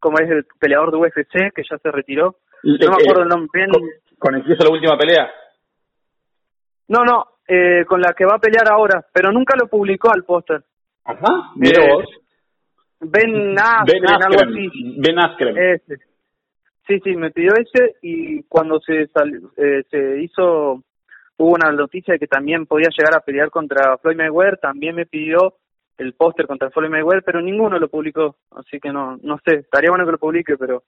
como 0.00 0.18
es 0.18 0.28
el 0.28 0.44
peleador 0.58 0.90
de 0.90 0.96
UFC, 0.96 1.54
que 1.54 1.62
ya 1.62 1.78
se 1.78 1.92
retiró. 1.92 2.38
No 2.64 2.90
me 2.90 3.04
acuerdo 3.04 3.22
el 3.22 3.28
nombre 3.28 3.50
bien. 3.54 3.70
¿Con 4.18 4.34
el 4.34 4.44
que 4.44 4.54
hizo 4.54 4.64
la 4.64 4.72
última 4.72 4.98
pelea? 4.98 5.30
No, 6.88 7.04
no, 7.04 7.24
eh, 7.46 7.84
con 7.86 8.00
la 8.00 8.14
que 8.14 8.24
va 8.24 8.34
a 8.34 8.40
pelear 8.40 8.68
ahora, 8.68 9.06
pero 9.12 9.30
nunca 9.30 9.54
lo 9.56 9.68
publicó 9.68 10.10
al 10.12 10.24
póster. 10.24 10.64
Ajá, 11.04 11.52
mira 11.56 11.84
eh, 11.84 11.92
vos. 11.92 12.04
Ben 13.00 13.58
Askren, 13.58 14.08
algo 14.08 14.40
así. 14.42 14.68
Ben 14.98 15.18
Askren. 15.18 15.56
Ese. 15.56 15.96
Sí, 16.86 17.00
sí, 17.04 17.16
me 17.16 17.30
pidió 17.30 17.52
ese 17.54 17.96
y 18.02 18.42
cuando 18.44 18.80
se 18.80 19.02
eh, 19.02 19.82
se 19.90 20.22
hizo 20.22 20.82
hubo 21.36 21.54
una 21.54 21.72
noticia 21.72 22.12
de 22.12 22.18
que 22.18 22.26
también 22.26 22.66
podía 22.66 22.88
llegar 22.90 23.16
a 23.16 23.24
pelear 23.24 23.50
contra 23.50 23.96
Floyd 23.98 24.16
Mayweather, 24.16 24.58
también 24.58 24.94
me 24.94 25.06
pidió 25.06 25.54
el 25.96 26.12
póster 26.14 26.46
contra 26.46 26.70
Floyd 26.70 26.90
Mayweather, 26.90 27.22
pero 27.24 27.40
ninguno 27.40 27.78
lo 27.78 27.88
publicó, 27.88 28.36
así 28.50 28.78
que 28.78 28.92
no 28.92 29.16
no 29.22 29.38
sé, 29.44 29.56
estaría 29.60 29.90
bueno 29.90 30.04
que 30.04 30.12
lo 30.12 30.18
publique, 30.18 30.56
pero 30.58 30.82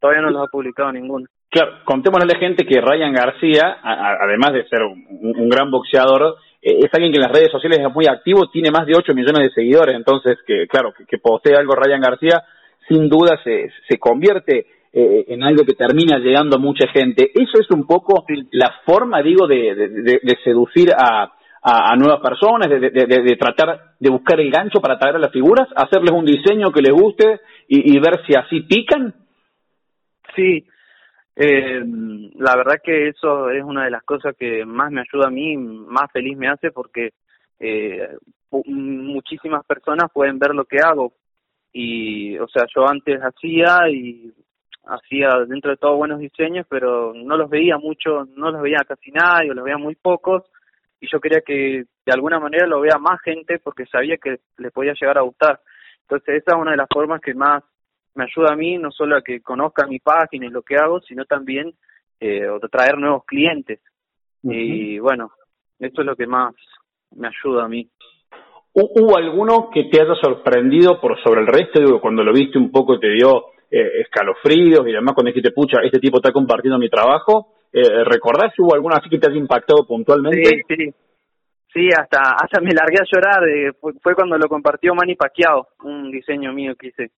todavía 0.00 0.22
no 0.22 0.30
lo 0.30 0.42
ha 0.42 0.48
publicado 0.48 0.92
ninguno. 0.92 1.26
Claro, 1.50 1.72
contémosle 1.84 2.24
a 2.30 2.34
la 2.34 2.40
gente 2.40 2.66
que 2.66 2.80
Ryan 2.80 3.12
García, 3.12 3.78
además 3.82 4.52
de 4.52 4.68
ser 4.68 4.82
un, 4.82 5.48
gran 5.48 5.70
boxeador, 5.70 6.22
eh, 6.22 6.53
es 6.64 6.90
alguien 6.92 7.12
que 7.12 7.18
en 7.18 7.26
las 7.28 7.32
redes 7.32 7.52
sociales 7.52 7.78
es 7.80 7.94
muy 7.94 8.06
activo, 8.06 8.48
tiene 8.50 8.70
más 8.70 8.86
de 8.86 8.94
8 8.96 9.12
millones 9.14 9.48
de 9.48 9.54
seguidores, 9.54 9.94
entonces 9.94 10.38
que 10.46 10.66
claro, 10.66 10.92
que, 10.96 11.04
que 11.04 11.18
posee 11.18 11.56
algo 11.56 11.74
Ryan 11.74 12.00
García, 12.00 12.42
sin 12.88 13.08
duda 13.08 13.38
se, 13.44 13.70
se 13.88 13.98
convierte 13.98 14.66
eh, 14.96 15.24
en 15.26 15.42
algo 15.42 15.64
que 15.64 15.74
termina 15.74 16.18
llegando 16.18 16.56
a 16.56 16.60
mucha 16.60 16.86
gente. 16.86 17.32
Eso 17.34 17.60
es 17.60 17.68
un 17.70 17.84
poco 17.84 18.24
la 18.52 18.74
forma, 18.86 19.22
digo, 19.22 19.48
de, 19.48 19.74
de, 19.74 20.38
seducir 20.44 20.92
a, 20.96 21.32
a, 21.62 21.96
nuevas 21.96 22.20
personas, 22.20 22.68
de, 22.68 22.78
de, 22.78 23.36
tratar 23.36 23.94
de 23.98 24.10
buscar 24.10 24.38
el 24.38 24.52
gancho 24.52 24.80
para 24.80 24.94
atraer 24.94 25.16
a 25.16 25.18
las 25.18 25.32
figuras, 25.32 25.66
hacerles 25.74 26.12
un 26.12 26.24
diseño 26.24 26.70
que 26.70 26.80
les 26.80 26.92
guste 26.92 27.40
y, 27.66 27.98
ver 27.98 28.24
si 28.24 28.36
así 28.36 28.60
pican. 28.60 29.14
Sí, 30.36 30.64
eh, 31.36 31.82
la 32.36 32.56
verdad 32.56 32.80
que 32.82 33.08
eso 33.08 33.50
es 33.50 33.62
una 33.62 33.84
de 33.84 33.90
las 33.90 34.02
cosas 34.04 34.36
que 34.36 34.64
más 34.64 34.90
me 34.90 35.00
ayuda 35.00 35.28
a 35.28 35.30
mí, 35.30 35.56
más 35.56 36.10
feliz 36.12 36.36
me 36.36 36.48
hace 36.48 36.70
porque 36.70 37.12
eh, 37.58 38.08
muchísimas 38.66 39.64
personas 39.66 40.10
pueden 40.12 40.38
ver 40.38 40.54
lo 40.54 40.64
que 40.64 40.78
hago 40.78 41.12
y, 41.72 42.38
o 42.38 42.46
sea, 42.48 42.64
yo 42.74 42.88
antes 42.88 43.20
hacía 43.20 43.88
y 43.90 44.32
hacía 44.86 45.30
dentro 45.48 45.72
de 45.72 45.76
todo 45.76 45.96
buenos 45.96 46.20
diseños, 46.20 46.66
pero 46.68 47.12
no 47.14 47.36
los 47.36 47.50
veía 47.50 47.78
mucho, 47.78 48.26
no 48.36 48.50
los 48.50 48.62
veía 48.62 48.84
casi 48.86 49.10
nadie, 49.10 49.50
o 49.50 49.54
los 49.54 49.64
veía 49.64 49.78
muy 49.78 49.96
pocos, 49.96 50.44
y 51.00 51.08
yo 51.10 51.20
quería 51.20 51.40
que 51.40 51.84
de 52.06 52.12
alguna 52.12 52.38
manera 52.38 52.66
lo 52.66 52.80
vea 52.80 52.98
más 52.98 53.20
gente 53.22 53.58
porque 53.58 53.86
sabía 53.86 54.16
que 54.18 54.38
le 54.58 54.70
podía 54.70 54.94
llegar 54.94 55.18
a 55.18 55.22
gustar. 55.22 55.60
Entonces 56.02 56.42
esa 56.42 56.54
es 56.54 56.62
una 56.62 56.72
de 56.72 56.76
las 56.76 56.88
formas 56.92 57.20
que 57.20 57.34
más 57.34 57.62
me 58.14 58.24
ayuda 58.24 58.52
a 58.52 58.56
mí, 58.56 58.78
no 58.78 58.90
solo 58.90 59.16
a 59.16 59.22
que 59.22 59.40
conozcan 59.40 59.88
mi 59.88 59.98
página 59.98 60.46
y 60.46 60.50
lo 60.50 60.62
que 60.62 60.76
hago, 60.76 61.00
sino 61.00 61.24
también 61.24 61.74
eh, 62.20 62.46
traer 62.70 62.98
nuevos 62.98 63.24
clientes. 63.24 63.80
Y 64.42 64.98
bueno, 64.98 65.32
esto 65.78 66.02
es 66.02 66.06
lo 66.06 66.16
que 66.16 66.26
más 66.26 66.54
me 67.12 67.28
ayuda 67.28 67.64
a 67.64 67.68
mí. 67.68 67.88
¿Hubo 68.74 69.16
alguno 69.16 69.70
que 69.72 69.84
te 69.84 70.02
haya 70.02 70.14
sorprendido 70.16 71.00
por 71.00 71.22
sobre 71.22 71.42
el 71.42 71.46
resto? 71.46 71.80
Digo, 71.80 72.00
cuando 72.00 72.24
lo 72.24 72.32
viste 72.32 72.58
un 72.58 72.70
poco 72.70 72.98
te 72.98 73.08
dio 73.08 73.44
eh, 73.70 74.00
escalofríos 74.00 74.86
y 74.86 74.90
además 74.90 75.14
cuando 75.14 75.30
dijiste, 75.30 75.52
pucha, 75.52 75.78
este 75.82 76.00
tipo 76.00 76.18
está 76.18 76.32
compartiendo 76.32 76.78
mi 76.78 76.90
trabajo, 76.90 77.54
eh, 77.72 78.04
¿recordás 78.04 78.52
si 78.54 78.62
hubo 78.62 78.74
alguna 78.74 78.96
así 78.96 79.08
que 79.08 79.18
te 79.18 79.30
haya 79.30 79.38
impactado 79.38 79.86
puntualmente? 79.86 80.62
Sí, 80.68 80.76
sí. 80.76 80.94
Sí, 81.72 81.88
hasta, 81.88 82.36
hasta 82.40 82.60
me 82.60 82.72
largué 82.72 82.98
a 83.00 83.04
llorar. 83.04 83.48
Eh, 83.48 83.72
fue, 84.00 84.14
cuando 84.14 84.38
lo 84.38 84.46
compartió 84.48 84.94
Manny 84.94 85.16
Pacquiao, 85.16 85.66
un 85.82 86.10
diseño 86.10 86.52
mío 86.52 86.74
que 86.78 86.88
hice. 86.88 87.10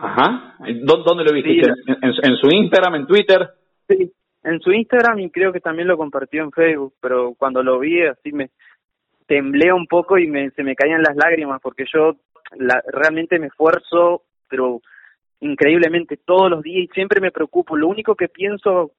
Ajá. 0.00 0.56
¿Dónde, 0.58 1.24
lo 1.24 1.32
viste? 1.32 1.70
¿En, 2.00 2.36
su 2.36 2.48
Instagram, 2.48 2.94
en 2.94 3.06
Twitter? 3.06 3.50
Sí, 3.86 4.10
en 4.42 4.60
su 4.60 4.72
Instagram 4.72 5.18
y 5.20 5.30
creo 5.30 5.52
que 5.52 5.60
también 5.60 5.88
lo 5.88 5.98
compartió 5.98 6.42
en 6.42 6.52
Facebook, 6.52 6.94
pero 7.00 7.34
cuando 7.34 7.62
lo 7.62 7.78
vi 7.78 8.02
así 8.06 8.32
me 8.32 8.50
temblé 9.26 9.72
un 9.72 9.86
poco 9.86 10.18
y 10.18 10.26
me, 10.26 10.50
se 10.52 10.62
me 10.62 10.74
caían 10.74 11.02
las 11.02 11.16
lágrimas 11.16 11.60
porque 11.62 11.84
yo 11.92 12.16
la, 12.56 12.82
realmente 12.92 13.38
me 13.38 13.48
esfuerzo, 13.48 14.22
pero 14.48 14.80
increíblemente 15.40 16.16
todos 16.16 16.50
los 16.50 16.62
días 16.62 16.88
y 16.90 16.94
siempre 16.94 17.20
me 17.20 17.30
preocupo. 17.30 17.76
Lo 17.76 17.88
único 17.88 18.14
que 18.14 18.28
pienso 18.28 18.92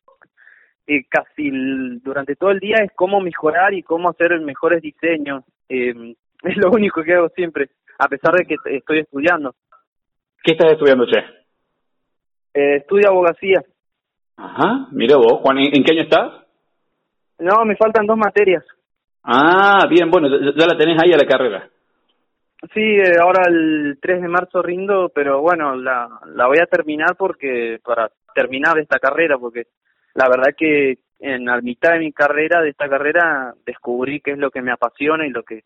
eh, 0.86 1.04
casi 1.10 1.50
durante 2.04 2.36
todo 2.36 2.52
el 2.52 2.60
día 2.60 2.78
es 2.84 2.92
cómo 2.96 3.22
mejorar 3.22 3.74
y 3.74 3.82
cómo 3.82 4.10
hacer 4.10 4.40
mejores 4.42 4.82
diseños. 4.84 5.44
Eh, 5.68 6.16
es 6.44 6.58
lo 6.58 6.70
único 6.70 7.02
que 7.02 7.16
hago 7.16 7.30
siempre, 7.30 7.70
a 7.98 8.08
pesar 8.08 8.36
de 8.36 8.46
que 8.46 8.56
estoy 8.66 9.00
estudiando. 9.00 9.56
¿Qué 10.44 10.54
estás 10.54 10.72
estudiando, 10.72 11.06
Che? 11.06 11.20
Eh, 12.54 12.78
estudio 12.78 13.10
abogacía. 13.10 13.62
Ajá, 14.38 14.88
mira 14.92 15.18
vos, 15.18 15.40
Juan, 15.42 15.60
¿en 15.60 15.84
qué 15.84 15.92
año 15.92 16.02
estás? 16.02 16.32
No, 17.40 17.64
me 17.64 17.76
faltan 17.76 18.08
dos 18.08 18.18
materias. 18.18 18.64
Ah, 19.24 19.86
bien, 19.88 20.10
bueno, 20.10 20.28
ya 20.30 20.66
la 20.66 20.78
tenés 20.78 21.00
ahí 21.02 21.14
a 21.14 21.18
la 21.18 21.28
carrera. 21.28 21.70
Sí, 22.74 22.82
eh, 22.82 23.18
ahora 23.22 23.44
el 23.48 23.98
3 24.02 24.22
de 24.22 24.28
marzo 24.28 24.62
rindo, 24.62 25.12
pero 25.14 25.42
bueno, 25.42 25.76
la, 25.76 26.08
la 26.34 26.48
voy 26.48 26.58
a 26.60 26.66
terminar 26.66 27.16
porque 27.18 27.80
para 27.84 28.12
terminar 28.34 28.78
esta 28.80 29.00
carrera, 29.00 29.38
porque 29.38 29.66
la 30.14 30.28
verdad 30.28 30.56
que 30.58 31.00
en 31.20 31.46
la 31.46 31.62
mitad 31.62 31.94
de 31.94 32.00
mi 32.00 32.12
carrera, 32.12 32.62
de 32.62 32.70
esta 32.70 32.90
carrera, 32.90 33.54
descubrí 33.66 34.22
qué 34.22 34.32
es 34.32 34.38
lo 34.38 34.50
que 34.50 34.62
me 34.62 34.72
apasiona 34.72 35.26
y 35.26 35.30
lo 35.30 35.44
que 35.44 35.64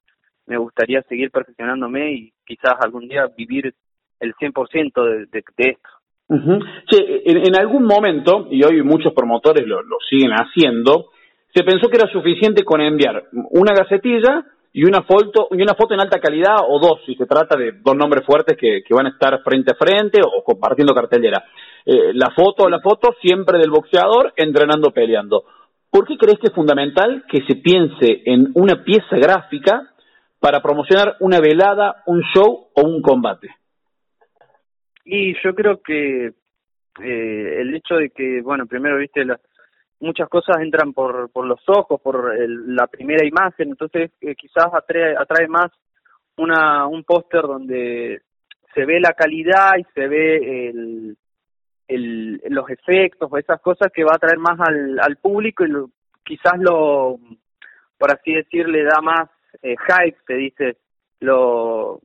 me 0.48 0.58
gustaría 0.58 1.02
seguir 1.04 1.32
perfeccionándome 1.32 2.12
y 2.12 2.34
quizás 2.46 2.76
algún 2.80 3.08
día 3.08 3.28
vivir 3.36 3.74
el 4.20 4.34
100% 4.36 5.04
de, 5.04 5.26
de, 5.32 5.44
de 5.58 5.70
esto. 5.70 5.90
en, 6.28 7.48
en, 7.48 7.60
algún 7.60 7.84
momento, 7.84 8.48
y 8.50 8.64
hoy 8.64 8.82
muchos 8.84 9.14
promotores 9.14 9.66
lo, 9.68 9.82
siguen 10.10 10.32
haciendo, 10.32 11.12
se 11.54 11.64
pensó 11.64 11.90
que 11.90 11.98
era 11.98 12.12
suficiente 12.12 12.64
con 12.64 12.82
enviar 12.82 13.26
una 13.52 13.74
gacetilla 13.74 14.46
y 14.74 14.84
una 14.84 15.04
foto 15.04 15.48
y 15.52 15.62
una 15.62 15.74
foto 15.74 15.94
en 15.94 16.02
alta 16.02 16.20
calidad 16.20 16.58
o 16.68 16.80
dos 16.80 17.00
si 17.06 17.16
se 17.16 17.26
trata 17.26 17.56
de 17.56 17.72
dos 17.82 17.96
nombres 17.96 18.26
fuertes 18.26 18.58
que, 18.58 18.84
van 18.90 19.06
a 19.06 19.12
estar 19.12 19.42
frente 19.42 19.72
a 19.72 19.76
frente 19.76 20.20
o 20.22 20.44
compartiendo 20.44 20.94
cartelera. 20.94 21.46
Eh, 21.86 22.12
la 22.14 22.32
foto 22.32 22.68
la 22.68 22.82
foto 22.82 23.16
siempre 23.22 23.58
del 23.58 23.70
boxeador 23.70 24.34
entrenando 24.36 24.92
peleando. 24.92 25.46
¿por 25.90 26.06
qué 26.06 26.18
crees 26.18 26.40
que 26.40 26.48
es 26.48 26.54
fundamental 26.54 27.24
que 27.30 27.46
se 27.48 27.56
piense 27.56 28.24
en 28.26 28.52
una 28.56 28.84
pieza 28.84 29.16
gráfica 29.16 29.94
para 30.42 30.62
promocionar 30.62 31.16
una 31.22 31.40
velada 31.40 32.04
un 32.06 32.22
show 32.34 32.68
o 32.74 32.82
un 32.82 33.02
combate 33.02 33.48
y 35.06 35.34
yo 35.42 35.56
creo 35.56 35.82
que 35.82 36.34
eh, 37.02 37.62
el 37.62 37.76
hecho 37.76 37.96
de 37.96 38.10
que 38.10 38.42
bueno 38.42 38.66
primero 38.66 38.98
viste 38.98 39.24
la 39.24 39.40
muchas 40.00 40.30
cosas 40.30 40.58
entran 40.60 40.94
por, 40.94 41.30
por 41.32 41.46
los 41.46 41.62
ojos, 41.68 42.02
por 42.02 42.38
la 42.38 42.88
primera 42.88 43.26
imagen, 43.26 43.70
entonces 43.70 44.12
eh, 44.22 44.36
quizás 44.36 44.68
atrae, 44.74 45.16
atrae 45.18 45.48
más 45.48 45.72
una, 46.38 46.86
un 46.86 47.04
póster 47.04 47.42
donde 47.42 48.22
se 48.74 48.86
ve 48.86 49.00
la 49.00 49.14
calidad 49.14 49.78
y 49.78 49.86
se 49.94 50.08
ve 50.08 50.70
el, 50.70 51.18
el, 51.88 52.42
los 52.50 52.70
efectos 52.70 53.30
o 53.32 53.38
esas 53.38 53.62
cosas 53.62 53.92
que 53.94 54.04
va 54.04 54.12
a 54.12 54.16
atraer 54.18 54.38
más 54.38 54.60
al, 54.60 55.00
al 55.00 55.16
público 55.18 55.66
y 55.66 55.72
quizás 56.24 56.60
lo, 56.60 57.18
por 57.98 58.12
así 58.12 58.34
decir, 58.34 58.68
le 58.68 58.84
da 58.84 59.00
más 59.02 59.30
eh, 59.62 59.76
hype, 59.88 60.18
se 60.28 60.34
dice, 60.34 60.78
lo, 61.22 62.02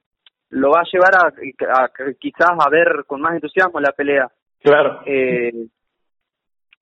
lo 0.51 0.71
va 0.71 0.81
a 0.81 0.89
llevar 0.93 1.15
a, 1.15 1.83
a, 1.83 1.91
quizás 2.19 2.51
a 2.59 2.69
ver 2.69 3.05
con 3.07 3.21
más 3.21 3.35
entusiasmo 3.35 3.81
la 3.81 3.93
pelea. 3.93 4.29
Claro. 4.61 5.03
Eh, 5.07 5.53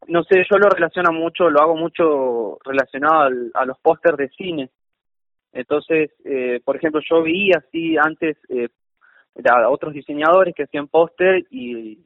no 0.09 0.25
sé, 0.25 0.45
yo 0.51 0.59
lo 0.59 0.69
relaciono 0.69 1.13
mucho, 1.13 1.51
lo 1.51 1.61
hago 1.61 1.77
mucho 1.77 2.59
relacionado 2.65 3.31
a 3.55 3.65
los 3.65 3.79
pósters 3.81 4.17
de 4.17 4.29
cine. 4.31 4.71
Entonces, 5.53 6.11
eh, 6.25 6.61
por 6.65 6.77
ejemplo, 6.77 7.01
yo 7.09 7.23
vi 7.23 7.53
así 7.53 7.97
antes 7.99 8.39
eh, 8.49 8.69
a 9.49 9.69
otros 9.69 9.93
diseñadores 9.93 10.55
que 10.55 10.65
hacían 10.65 10.89
póster 10.89 11.45
y 11.51 11.99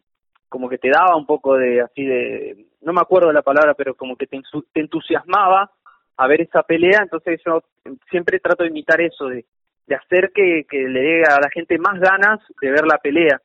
como 0.48 0.68
que 0.68 0.78
te 0.78 0.90
daba 0.90 1.16
un 1.16 1.26
poco 1.26 1.56
de 1.56 1.80
así 1.80 2.04
de, 2.04 2.66
no 2.82 2.92
me 2.92 3.00
acuerdo 3.00 3.32
la 3.32 3.42
palabra, 3.42 3.74
pero 3.74 3.94
como 3.94 4.16
que 4.16 4.26
te, 4.26 4.40
te 4.72 4.80
entusiasmaba 4.80 5.70
a 6.16 6.26
ver 6.26 6.42
esa 6.42 6.62
pelea, 6.62 7.00
entonces 7.02 7.40
yo 7.44 7.62
siempre 8.10 8.38
trato 8.38 8.62
de 8.62 8.68
imitar 8.68 9.00
eso, 9.00 9.28
de, 9.28 9.46
de 9.92 9.96
hacer 9.96 10.32
que, 10.34 10.64
que 10.68 10.88
le 10.88 11.00
dé 11.00 11.22
a 11.24 11.38
la 11.38 11.50
gente 11.52 11.78
más 11.78 12.00
ganas 12.00 12.40
de 12.60 12.70
ver 12.70 12.86
la 12.86 12.96
pelea. 12.96 13.38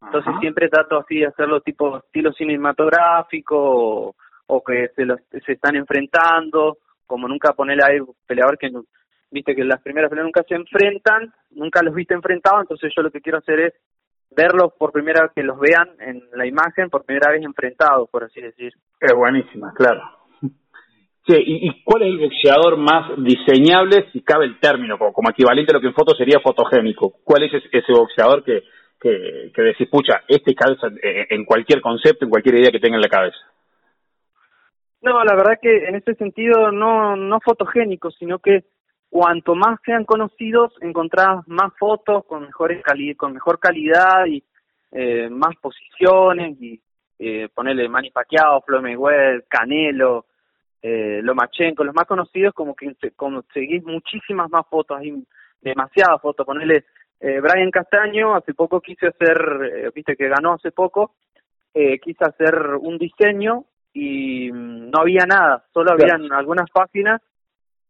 Entonces 0.00 0.32
siempre 0.40 0.68
trato 0.68 0.98
así 0.98 1.18
de 1.18 1.26
hacerlo 1.26 1.60
tipo 1.60 1.98
estilo 1.98 2.32
cinematográfico 2.32 4.14
o, 4.46 4.62
que 4.64 4.88
se, 4.94 5.04
los, 5.04 5.20
se 5.30 5.52
están 5.52 5.76
enfrentando, 5.76 6.78
como 7.06 7.28
nunca 7.28 7.52
ponerle 7.52 7.82
a 7.84 8.04
peleador 8.26 8.58
que 8.58 8.70
viste 9.30 9.54
que 9.54 9.64
las 9.64 9.80
primeras 9.82 10.10
peleas 10.10 10.26
nunca 10.26 10.42
se 10.42 10.54
enfrentan, 10.54 11.32
nunca 11.50 11.82
los 11.82 11.94
viste 11.94 12.14
enfrentados, 12.14 12.62
entonces 12.62 12.92
yo 12.94 13.02
lo 13.02 13.10
que 13.10 13.20
quiero 13.20 13.38
hacer 13.38 13.60
es 13.60 13.74
verlos 14.30 14.72
por 14.78 14.92
primera 14.92 15.22
vez, 15.22 15.32
que 15.34 15.42
los 15.42 15.58
vean 15.58 15.88
en 16.00 16.22
la 16.34 16.46
imagen 16.46 16.90
por 16.90 17.04
primera 17.04 17.32
vez 17.32 17.42
enfrentados, 17.42 18.08
por 18.10 18.24
así 18.24 18.40
decir. 18.40 18.72
Es 19.00 19.14
buenísima, 19.14 19.72
claro. 19.74 20.02
Sí, 21.26 21.34
¿y, 21.38 21.82
cuál 21.84 22.02
es 22.02 22.08
el 22.08 22.18
boxeador 22.18 22.76
más 22.76 23.12
diseñable, 23.18 24.10
si 24.12 24.22
cabe 24.22 24.46
el 24.46 24.58
término, 24.58 24.98
como, 24.98 25.12
como 25.12 25.30
equivalente 25.30 25.70
a 25.70 25.74
lo 25.74 25.80
que 25.80 25.86
en 25.86 25.94
foto 25.94 26.14
sería 26.16 26.40
fotogénico? 26.40 27.12
¿Cuál 27.22 27.44
es 27.44 27.52
ese 27.70 27.92
boxeador 27.92 28.42
que, 28.42 28.64
que, 29.00 29.52
que 29.54 29.62
decís, 29.62 29.88
pucha, 29.88 30.22
este 30.26 30.54
calza 30.54 30.88
en 31.00 31.44
cualquier 31.44 31.80
concepto, 31.80 32.24
en 32.24 32.30
cualquier 32.30 32.56
idea 32.56 32.72
que 32.72 32.80
tenga 32.80 32.96
en 32.96 33.02
la 33.02 33.08
cabeza? 33.08 33.38
No, 35.02 35.24
la 35.24 35.34
verdad 35.34 35.58
que 35.60 35.88
en 35.88 35.96
este 35.96 36.14
sentido 36.14 36.70
no, 36.70 37.16
no 37.16 37.40
fotogénico, 37.40 38.10
sino 38.12 38.38
que 38.38 38.64
cuanto 39.10 39.56
más 39.56 39.80
sean 39.84 40.04
conocidos, 40.04 40.72
encontrás 40.80 41.46
más 41.46 41.72
fotos 41.78 42.24
con, 42.24 42.46
mejores 42.46 42.82
cali 42.82 43.14
con 43.16 43.32
mejor 43.32 43.58
calidad 43.58 44.26
y 44.26 44.42
eh, 44.92 45.28
más 45.28 45.56
posiciones 45.60 46.56
y 46.60 46.80
eh, 47.18 47.48
ponerle 47.52 47.88
Manny 47.88 48.10
Pacquiao, 48.10 48.62
Floyd 48.62 48.82
Mayweather, 48.82 49.44
Canelo, 49.48 50.26
eh, 50.82 51.20
Lomachenko, 51.22 51.84
los 51.84 51.94
más 51.94 52.06
conocidos 52.06 52.52
como 52.54 52.74
que 52.74 52.92
conseguís 53.14 53.84
muchísimas 53.84 54.50
más 54.50 54.66
fotos, 54.68 54.98
hay 54.98 55.24
demasiadas 55.60 56.20
fotos, 56.20 56.44
ponerle 56.44 56.84
eh, 57.20 57.40
Brian 57.40 57.70
Castaño, 57.70 58.34
hace 58.34 58.52
poco 58.52 58.80
quise 58.80 59.06
hacer, 59.06 59.38
eh, 59.62 59.90
viste 59.94 60.16
que 60.16 60.28
ganó 60.28 60.54
hace 60.54 60.72
poco, 60.72 61.14
eh, 61.72 62.00
quise 62.00 62.24
hacer 62.24 62.74
un 62.80 62.98
diseño 62.98 63.64
y 63.92 64.50
mm, 64.50 64.90
no 64.90 65.00
había 65.00 65.24
nada, 65.24 65.64
solo 65.72 65.92
habían 65.92 66.32
algunas 66.32 66.68
páginas 66.70 67.22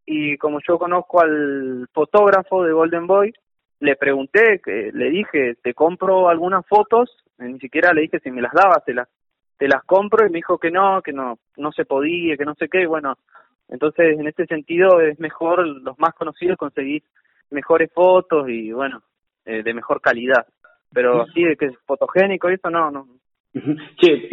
y 0.04 0.36
como 0.36 0.58
yo 0.60 0.78
conozco 0.78 1.22
al 1.22 1.88
fotógrafo 1.94 2.62
de 2.62 2.74
Golden 2.74 3.06
Boy, 3.06 3.32
le 3.80 3.96
pregunté, 3.96 4.60
le 4.66 5.10
dije, 5.10 5.54
te 5.62 5.72
compro 5.72 6.28
algunas 6.28 6.66
fotos, 6.66 7.10
ni 7.38 7.58
siquiera 7.58 7.94
le 7.94 8.02
dije 8.02 8.20
si 8.20 8.30
me 8.30 8.42
las 8.42 8.52
daba, 8.52 8.82
te 8.84 8.92
las, 8.92 9.08
te 9.58 9.68
las 9.68 9.84
compro 9.84 10.26
y 10.26 10.30
me 10.30 10.38
dijo 10.38 10.58
que 10.58 10.70
no, 10.70 11.02
que 11.02 11.12
no, 11.12 11.38
no 11.56 11.72
se 11.72 11.84
podía, 11.84 12.36
que 12.36 12.44
no 12.44 12.54
sé 12.54 12.68
qué, 12.68 12.86
bueno, 12.86 13.14
entonces 13.68 14.18
en 14.18 14.26
este 14.26 14.46
sentido 14.46 15.00
es 15.00 15.18
mejor 15.18 15.66
los 15.66 15.98
más 15.98 16.14
conocidos 16.14 16.58
conseguir 16.58 17.02
mejores 17.50 17.90
fotos 17.92 18.48
y 18.48 18.72
bueno, 18.72 19.02
eh, 19.44 19.62
de 19.62 19.74
mejor 19.74 20.00
calidad. 20.00 20.46
Pero 20.92 21.22
así 21.22 21.42
de 21.42 21.56
que 21.56 21.66
es 21.66 21.78
fotogénico 21.86 22.50
y 22.50 22.54
eso 22.54 22.68
no, 22.68 22.90
no. 22.90 23.06
Che, 23.96 24.30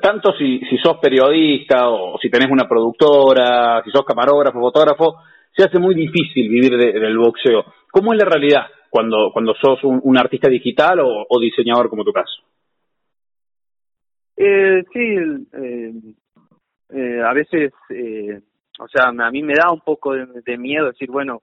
tanto 0.00 0.32
si, 0.36 0.60
si 0.60 0.78
sos 0.78 0.98
periodista 0.98 1.88
o 1.88 2.18
si 2.18 2.30
tenés 2.30 2.50
una 2.50 2.68
productora, 2.68 3.82
si 3.84 3.90
sos 3.90 4.04
camarógrafo, 4.04 4.60
fotógrafo, 4.60 5.16
se 5.54 5.64
hace 5.64 5.78
muy 5.78 5.94
difícil 5.94 6.48
vivir 6.48 6.76
del 6.76 7.18
boxeo. 7.18 7.64
¿Cómo 7.90 8.12
es 8.12 8.18
la 8.18 8.28
realidad 8.28 8.66
cuando, 8.90 9.30
cuando 9.32 9.54
sos 9.54 9.80
un, 9.82 10.18
artista 10.18 10.48
digital 10.48 11.00
o, 11.00 11.40
diseñador 11.40 11.88
como 11.88 12.04
tu 12.04 12.12
caso? 12.12 12.42
Eh, 14.44 14.82
sí, 14.92 15.46
eh, 15.52 15.92
eh, 16.88 17.22
a 17.24 17.32
veces, 17.32 17.72
eh, 17.90 18.40
o 18.80 18.88
sea, 18.88 19.04
a 19.06 19.30
mí 19.30 19.40
me 19.40 19.54
da 19.54 19.70
un 19.70 19.82
poco 19.82 20.14
de 20.14 20.58
miedo 20.58 20.86
decir, 20.86 21.08
bueno, 21.12 21.42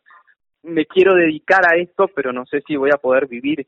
me 0.64 0.86
quiero 0.86 1.16
dedicar 1.16 1.62
a 1.66 1.78
esto, 1.78 2.10
pero 2.14 2.34
no 2.34 2.46
sé 2.46 2.60
si 2.68 2.76
voy 2.76 2.90
a 2.94 2.98
poder 2.98 3.28
vivir 3.28 3.66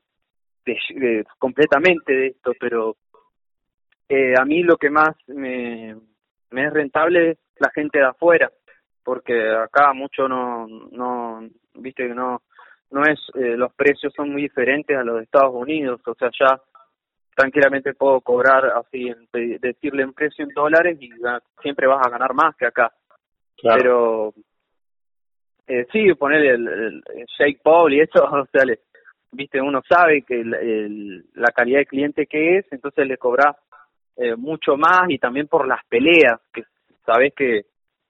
de, 0.66 1.26
completamente 1.40 2.12
de 2.12 2.28
esto, 2.28 2.52
pero 2.60 2.98
a 4.38 4.44
mí 4.44 4.64
lo 4.64 4.76
que 4.76 4.90
más 4.90 5.16
me, 5.28 5.92
es 5.92 6.74
rentable 6.74 7.32
es 7.32 7.38
la 7.58 7.70
gente 7.70 8.00
de 8.00 8.08
afuera, 8.08 8.52
porque 9.02 9.50
acá 9.50 9.94
mucho 9.94 10.28
no, 10.28 10.68
no, 10.92 11.48
viste 11.76 12.06
que 12.06 12.14
no, 12.14 12.42
no 12.90 13.04
es, 13.06 13.18
los 13.34 13.74
precios 13.76 14.12
son 14.14 14.30
muy 14.34 14.42
diferentes 14.42 14.98
a 14.98 15.06
los 15.06 15.20
de 15.20 15.24
Estados 15.24 15.56
Unidos, 15.56 16.02
o 16.06 16.16
sea, 16.16 16.30
ya 16.38 16.62
tranquilamente 17.36 17.94
puedo 17.94 18.22
cobrar 18.22 18.66
así, 18.78 19.12
decirle 19.60 20.06
un 20.06 20.14
precio 20.14 20.46
en 20.46 20.52
dólares 20.54 20.98
y 21.02 21.10
siempre 21.62 21.88
vas 21.88 22.06
a 22.06 22.10
ganar 22.10 22.34
más 22.34 22.56
que 22.56 22.68
acá. 22.68 22.92
Pero 23.62 24.34
eh, 25.68 25.86
sí, 25.92 26.14
poner 26.16 26.44
el, 26.44 26.68
el, 26.68 27.04
Shake 27.38 27.62
Paul 27.62 27.94
y 27.94 28.02
eso, 28.02 28.24
o 28.26 28.46
sea, 28.52 28.66
le, 28.66 28.80
viste, 29.32 29.62
uno 29.62 29.82
sabe 29.88 30.24
que 30.24 30.44
la 31.34 31.52
calidad 31.52 31.80
de 31.80 31.86
cliente 31.86 32.26
que 32.26 32.58
es, 32.58 32.66
entonces 32.72 33.08
le 33.08 33.18
cobras 33.18 33.56
eh, 34.18 34.36
mucho 34.36 34.76
más 34.76 35.10
y 35.10 35.18
también 35.18 35.48
por 35.48 35.68
las 35.68 35.86
peleas, 35.86 36.42
que 36.54 36.64
sabes 37.06 37.34
que 37.36 37.66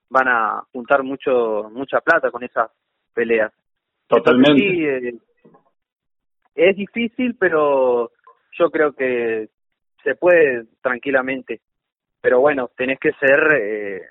van 0.09 0.27
a 0.27 0.63
juntar 0.73 1.03
mucho 1.03 1.69
mucha 1.71 2.01
plata 2.01 2.31
con 2.31 2.43
esas 2.43 2.69
peleas. 3.13 3.53
Totalmente. 4.07 4.61
sí, 4.61 4.85
eh, 4.85 5.13
es 6.55 6.75
difícil, 6.75 7.35
pero 7.39 8.11
yo 8.57 8.69
creo 8.69 8.93
que 8.93 9.49
se 10.03 10.15
puede 10.15 10.65
tranquilamente. 10.81 11.61
Pero 12.21 12.39
bueno, 12.39 12.69
tenés 12.75 12.99
que 12.99 13.11
ser 13.13 13.39
eh, 13.55 14.01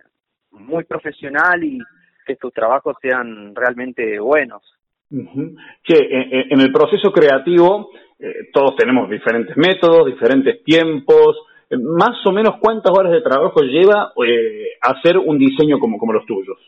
muy 0.52 0.84
profesional 0.84 1.62
y 1.62 1.78
que 2.26 2.36
tus 2.36 2.52
trabajos 2.52 2.96
sean 3.00 3.54
realmente 3.54 4.18
buenos. 4.18 4.62
Che, 5.10 5.96
en, 5.98 6.60
el 6.60 6.72
proceso 6.72 7.10
creativo 7.10 7.90
eh, 8.18 8.48
todos 8.52 8.76
tenemos 8.76 9.10
diferentes 9.10 9.56
métodos, 9.56 10.06
diferentes 10.06 10.62
tiempos. 10.62 11.36
Eh, 11.68 11.76
más 11.78 12.24
o 12.26 12.32
menos 12.32 12.56
cuántas 12.60 12.96
horas 12.96 13.12
de 13.12 13.22
trabajo 13.22 13.60
lleva 13.62 14.12
eh, 14.24 14.72
hacer 14.80 15.18
un 15.18 15.38
diseño 15.38 15.78
como, 15.78 15.98
como 15.98 16.12
los 16.12 16.26
tuyos. 16.26 16.58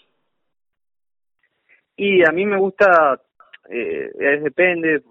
Y 1.96 2.22
a 2.26 2.32
mí 2.32 2.46
me 2.46 2.58
gusta, 2.58 3.20
eh, 3.68 4.10
depende, 4.42 5.02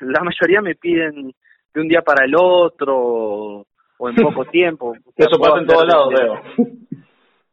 la 0.00 0.24
mayoría 0.24 0.62
me 0.62 0.74
piden 0.74 1.34
de 1.74 1.80
un 1.80 1.88
día 1.88 2.02
para 2.02 2.24
el 2.24 2.34
otro 2.34 3.66
o 3.98 4.08
en 4.08 4.14
poco 4.16 4.44
tiempo. 4.50 4.94
Eso 5.16 5.38
pasa 5.38 5.58
en 5.58 5.66
todos 5.66 5.86
lados, 5.86 6.08
veo. 6.12 6.40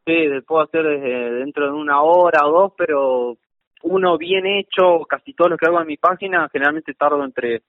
Sí, 0.06 0.40
puedo 0.46 0.62
hacer 0.62 0.82
desde 0.82 1.30
dentro 1.36 1.66
de 1.66 1.72
una 1.72 2.02
hora 2.02 2.46
o 2.46 2.50
dos, 2.50 2.72
pero 2.76 3.36
uno 3.82 4.18
bien 4.18 4.46
hecho, 4.46 5.04
casi 5.08 5.34
todo 5.34 5.50
lo 5.50 5.56
que 5.56 5.66
hago 5.66 5.80
en 5.80 5.86
mi 5.86 5.96
página, 5.96 6.48
generalmente 6.50 6.94
tardo 6.94 7.22
entre 7.24 7.62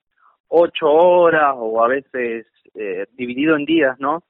ocho 0.48 0.90
horas 0.90 1.54
o 1.56 1.82
a 1.82 1.88
veces 1.88 2.46
eh, 2.74 3.06
dividido 3.12 3.56
en 3.56 3.64
días, 3.64 3.98
¿no? 3.98 4.22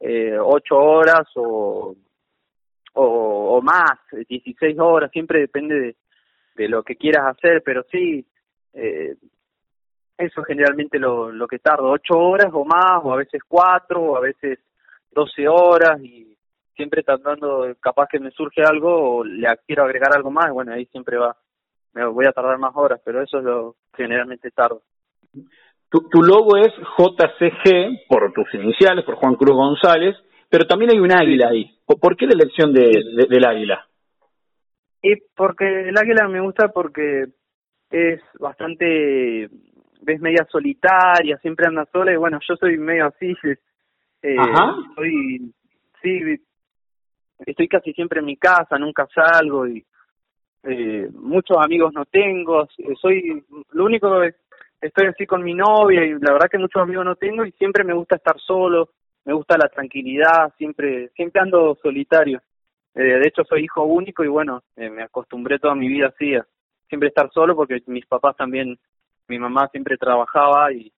Eh, 0.00 0.36
ocho 0.38 0.76
horas 0.76 1.26
o, 1.36 1.94
o, 2.94 3.04
o 3.04 3.62
más, 3.62 3.98
dieciséis 4.28 4.78
horas, 4.78 5.10
siempre 5.10 5.40
depende 5.40 5.78
de, 5.78 5.96
de 6.56 6.68
lo 6.68 6.82
que 6.82 6.96
quieras 6.96 7.36
hacer, 7.36 7.62
pero 7.64 7.84
sí, 7.90 8.24
eh, 8.74 9.14
eso 10.24 10.42
generalmente 10.42 10.98
lo, 10.98 11.30
lo 11.30 11.46
que 11.46 11.58
tardo, 11.58 11.90
ocho 11.90 12.18
horas 12.18 12.50
o 12.52 12.64
más, 12.64 13.00
o 13.02 13.12
a 13.12 13.16
veces 13.16 13.40
cuatro, 13.46 14.00
o 14.00 14.16
a 14.16 14.20
veces 14.20 14.58
doce 15.10 15.46
horas, 15.48 16.00
y 16.02 16.36
siempre 16.74 17.02
tratando, 17.02 17.74
capaz 17.80 18.08
que 18.10 18.18
me 18.18 18.30
surge 18.30 18.62
algo 18.62 19.18
o 19.18 19.24
le 19.24 19.46
quiero 19.66 19.84
agregar 19.84 20.16
algo 20.16 20.30
más, 20.30 20.50
bueno, 20.52 20.72
ahí 20.72 20.86
siempre 20.86 21.16
va, 21.18 21.36
me 21.92 22.04
voy 22.06 22.26
a 22.26 22.32
tardar 22.32 22.58
más 22.58 22.72
horas, 22.74 23.00
pero 23.04 23.22
eso 23.22 23.38
es 23.38 23.44
lo 23.44 23.76
generalmente 23.94 24.50
tardo. 24.50 24.82
Tu, 25.90 26.08
tu 26.08 26.22
logo 26.22 26.56
es 26.56 26.72
JCG 26.96 28.08
por 28.08 28.32
tus 28.32 28.52
iniciales, 28.54 29.04
por 29.04 29.16
Juan 29.16 29.34
Cruz 29.34 29.54
González, 29.54 30.16
pero 30.48 30.66
también 30.66 30.92
hay 30.92 30.98
un 30.98 31.12
águila 31.12 31.48
ahí. 31.48 31.70
¿Por 31.86 32.16
qué 32.16 32.26
la 32.26 32.34
elección 32.34 32.72
de, 32.72 33.26
del 33.28 33.44
águila? 33.44 33.86
Y 35.02 35.16
porque 35.34 35.88
el 35.88 35.98
águila 35.98 36.28
me 36.28 36.40
gusta 36.40 36.68
porque 36.68 37.26
es 37.90 38.20
bastante, 38.38 39.48
ves 40.02 40.20
media 40.20 40.46
solitaria, 40.50 41.38
siempre 41.38 41.66
anda 41.66 41.86
sola 41.90 42.12
y 42.12 42.16
bueno, 42.16 42.38
yo 42.46 42.56
soy 42.56 42.76
medio 42.78 43.06
así, 43.06 43.34
eh, 44.22 44.36
soy, 44.94 45.52
sí, 46.02 46.40
estoy 47.46 47.68
casi 47.68 47.92
siempre 47.92 48.20
en 48.20 48.26
mi 48.26 48.36
casa, 48.36 48.78
nunca 48.78 49.08
salgo 49.14 49.66
y 49.66 49.84
eh, 50.64 51.08
muchos 51.12 51.56
amigos 51.58 51.92
no 51.92 52.04
tengo, 52.04 52.68
eh, 52.78 52.94
soy 53.00 53.44
lo 53.72 53.84
único 53.84 54.20
que 54.20 54.34
estoy 54.80 55.06
así 55.06 55.26
con 55.26 55.42
mi 55.42 55.54
novia 55.54 56.04
y 56.04 56.12
la 56.12 56.32
verdad 56.32 56.48
que 56.50 56.58
muchos 56.58 56.82
amigos 56.82 57.04
no 57.04 57.16
tengo 57.16 57.44
y 57.44 57.52
siempre 57.52 57.84
me 57.84 57.94
gusta 57.94 58.16
estar 58.16 58.38
solo, 58.38 58.90
me 59.24 59.32
gusta 59.32 59.56
la 59.56 59.68
tranquilidad, 59.68 60.52
siempre 60.58 61.08
siempre 61.14 61.40
ando 61.40 61.76
solitario. 61.82 62.40
Eh, 62.94 63.02
de 63.02 63.26
hecho 63.26 63.42
soy 63.44 63.64
hijo 63.64 63.84
único 63.84 64.22
y 64.22 64.28
bueno, 64.28 64.62
eh, 64.76 64.90
me 64.90 65.02
acostumbré 65.02 65.58
toda 65.58 65.74
mi 65.74 65.88
vida 65.88 66.08
así 66.08 66.34
a 66.34 66.46
siempre 66.88 67.08
estar 67.08 67.30
solo 67.32 67.56
porque 67.56 67.82
mis 67.86 68.04
papás 68.06 68.36
también, 68.36 68.78
mi 69.32 69.38
mamá 69.38 69.68
siempre 69.68 69.96
trabajaba 69.96 70.72
y, 70.72 70.92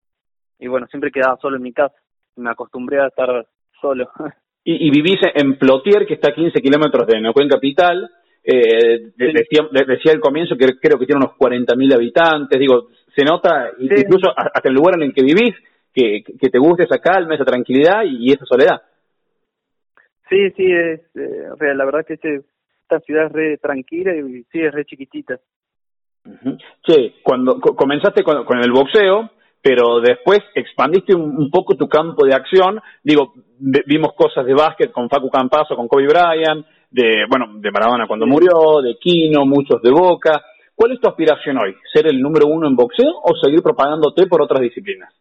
y 0.59 0.67
bueno, 0.67 0.87
siempre 0.89 1.13
quedaba 1.13 1.37
solo 1.41 1.57
en 1.57 1.63
mi 1.63 1.73
casa. 1.73 1.95
Me 2.37 2.51
acostumbré 2.51 3.01
a 3.01 3.07
estar 3.07 3.47
solo. 3.81 4.11
y, 4.65 4.89
y 4.89 4.91
vivís 4.91 5.21
en 5.35 5.57
Plotier, 5.57 6.05
que 6.05 6.15
está 6.15 6.31
a 6.31 6.35
15 6.35 6.61
kilómetros 6.61 7.07
de 7.07 7.21
Neuquén 7.21 7.49
Capital. 7.49 8.11
Eh, 8.43 9.13
decía, 9.17 9.63
decía 9.87 10.13
al 10.13 10.21
comienzo 10.21 10.57
que 10.57 10.79
creo 10.79 10.99
que 10.99 11.07
tiene 11.07 11.25
unos 11.25 11.39
40.000 11.39 11.95
habitantes. 11.95 12.59
Digo, 12.59 12.89
se 13.15 13.25
nota 13.25 13.71
incluso 13.79 14.33
hasta 14.37 14.69
el 14.69 14.75
lugar 14.75 14.97
en 14.97 15.05
el 15.05 15.15
que 15.15 15.23
vivís 15.23 15.55
que, 15.95 16.25
que 16.25 16.51
te 16.51 16.59
gusta 16.59 16.83
esa 16.83 16.99
calma, 16.99 17.37
esa 17.37 17.45
tranquilidad 17.45 18.03
y, 18.05 18.33
esa 18.33 18.45
soledad. 18.45 18.83
Sí, 20.29 20.51
sí, 20.57 20.65
es, 20.67 21.01
eh, 21.15 21.49
o 21.53 21.57
sea, 21.57 21.73
la 21.73 21.85
verdad 21.85 22.05
que 22.05 22.15
este, 22.15 22.43
esta 22.83 22.99
ciudad 23.01 23.27
es 23.27 23.33
re 23.33 23.59
tranquila 23.59 24.15
y 24.17 24.43
sí, 24.51 24.61
es 24.61 24.73
re 24.73 24.85
chiquitita. 24.85 25.39
Che, 26.83 27.15
cuando 27.23 27.61
comenzaste 27.61 28.23
con, 28.23 28.45
con 28.45 28.59
el 28.59 28.73
boxeo, 28.73 29.31
pero 29.65 30.01
después 30.01 30.41
expandiste 30.55 31.15
un, 31.15 31.51
poco 31.51 31.75
tu 31.75 31.89
campo 31.89 32.27
de 32.27 32.35
acción. 32.35 32.81
Digo, 33.03 33.33
vimos 33.59 34.13
cosas 34.15 34.45
de 34.45 34.53
básquet 34.53 34.93
con 34.93 35.09
Facu 35.09 35.31
Campazo, 35.31 35.75
con 35.75 35.89
Kobe 35.89 36.07
Bryant, 36.07 36.67
de, 36.91 37.25
bueno, 37.29 37.59
de 37.59 37.71
Maradona 37.71 38.07
cuando 38.07 38.27
murió, 38.27 38.83
de 38.83 38.97
Kino, 38.99 39.47
muchos 39.47 39.81
de 39.81 39.91
Boca. 39.91 40.45
¿Cuál 40.75 40.93
es 40.93 41.01
tu 41.01 41.09
aspiración 41.09 41.57
hoy? 41.57 41.75
¿Ser 41.93 42.07
el 42.07 42.21
número 42.21 42.47
uno 42.47 42.67
en 42.67 42.77
boxeo 42.77 43.11
o 43.23 43.35
seguir 43.43 43.63
propagándote 43.63 44.27
por 44.27 44.43
otras 44.43 44.61
disciplinas? 44.61 45.15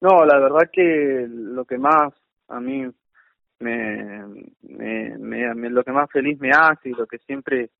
No, 0.00 0.24
la 0.24 0.40
verdad 0.40 0.68
que 0.72 1.26
lo 1.28 1.64
que 1.64 1.78
más 1.78 2.12
a 2.48 2.58
mí 2.60 2.86
me, 3.60 4.24
me, 4.62 5.16
me, 5.18 5.70
lo 5.70 5.84
que 5.84 5.92
más 5.92 6.10
feliz 6.10 6.40
me 6.40 6.50
hace 6.50 6.88
y 6.88 6.92
lo 6.92 7.06
que 7.06 7.18
siempre 7.18 7.70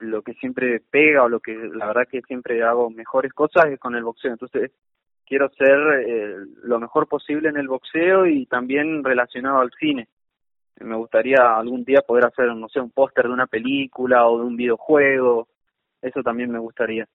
lo 0.00 0.22
que 0.22 0.34
siempre 0.34 0.80
pega 0.90 1.24
o 1.24 1.28
lo 1.28 1.40
que 1.40 1.54
la 1.54 1.86
verdad 1.86 2.08
que 2.10 2.22
siempre 2.22 2.62
hago 2.62 2.90
mejores 2.90 3.32
cosas 3.32 3.66
es 3.66 3.78
con 3.78 3.94
el 3.94 4.04
boxeo. 4.04 4.32
Entonces 4.32 4.72
quiero 5.26 5.50
ser 5.50 5.78
eh, 6.06 6.36
lo 6.62 6.78
mejor 6.78 7.06
posible 7.06 7.48
en 7.48 7.56
el 7.56 7.68
boxeo 7.68 8.26
y 8.26 8.46
también 8.46 9.04
relacionado 9.04 9.60
al 9.60 9.70
cine. 9.78 10.08
Me 10.80 10.96
gustaría 10.96 11.56
algún 11.56 11.84
día 11.84 12.02
poder 12.06 12.26
hacer, 12.26 12.54
no 12.54 12.68
sé, 12.68 12.80
un 12.80 12.90
póster 12.90 13.26
de 13.26 13.32
una 13.32 13.46
película 13.46 14.26
o 14.28 14.38
de 14.38 14.44
un 14.44 14.56
videojuego. 14.56 15.48
Eso 16.00 16.22
también 16.22 16.50
me 16.50 16.60
gustaría. 16.60 17.06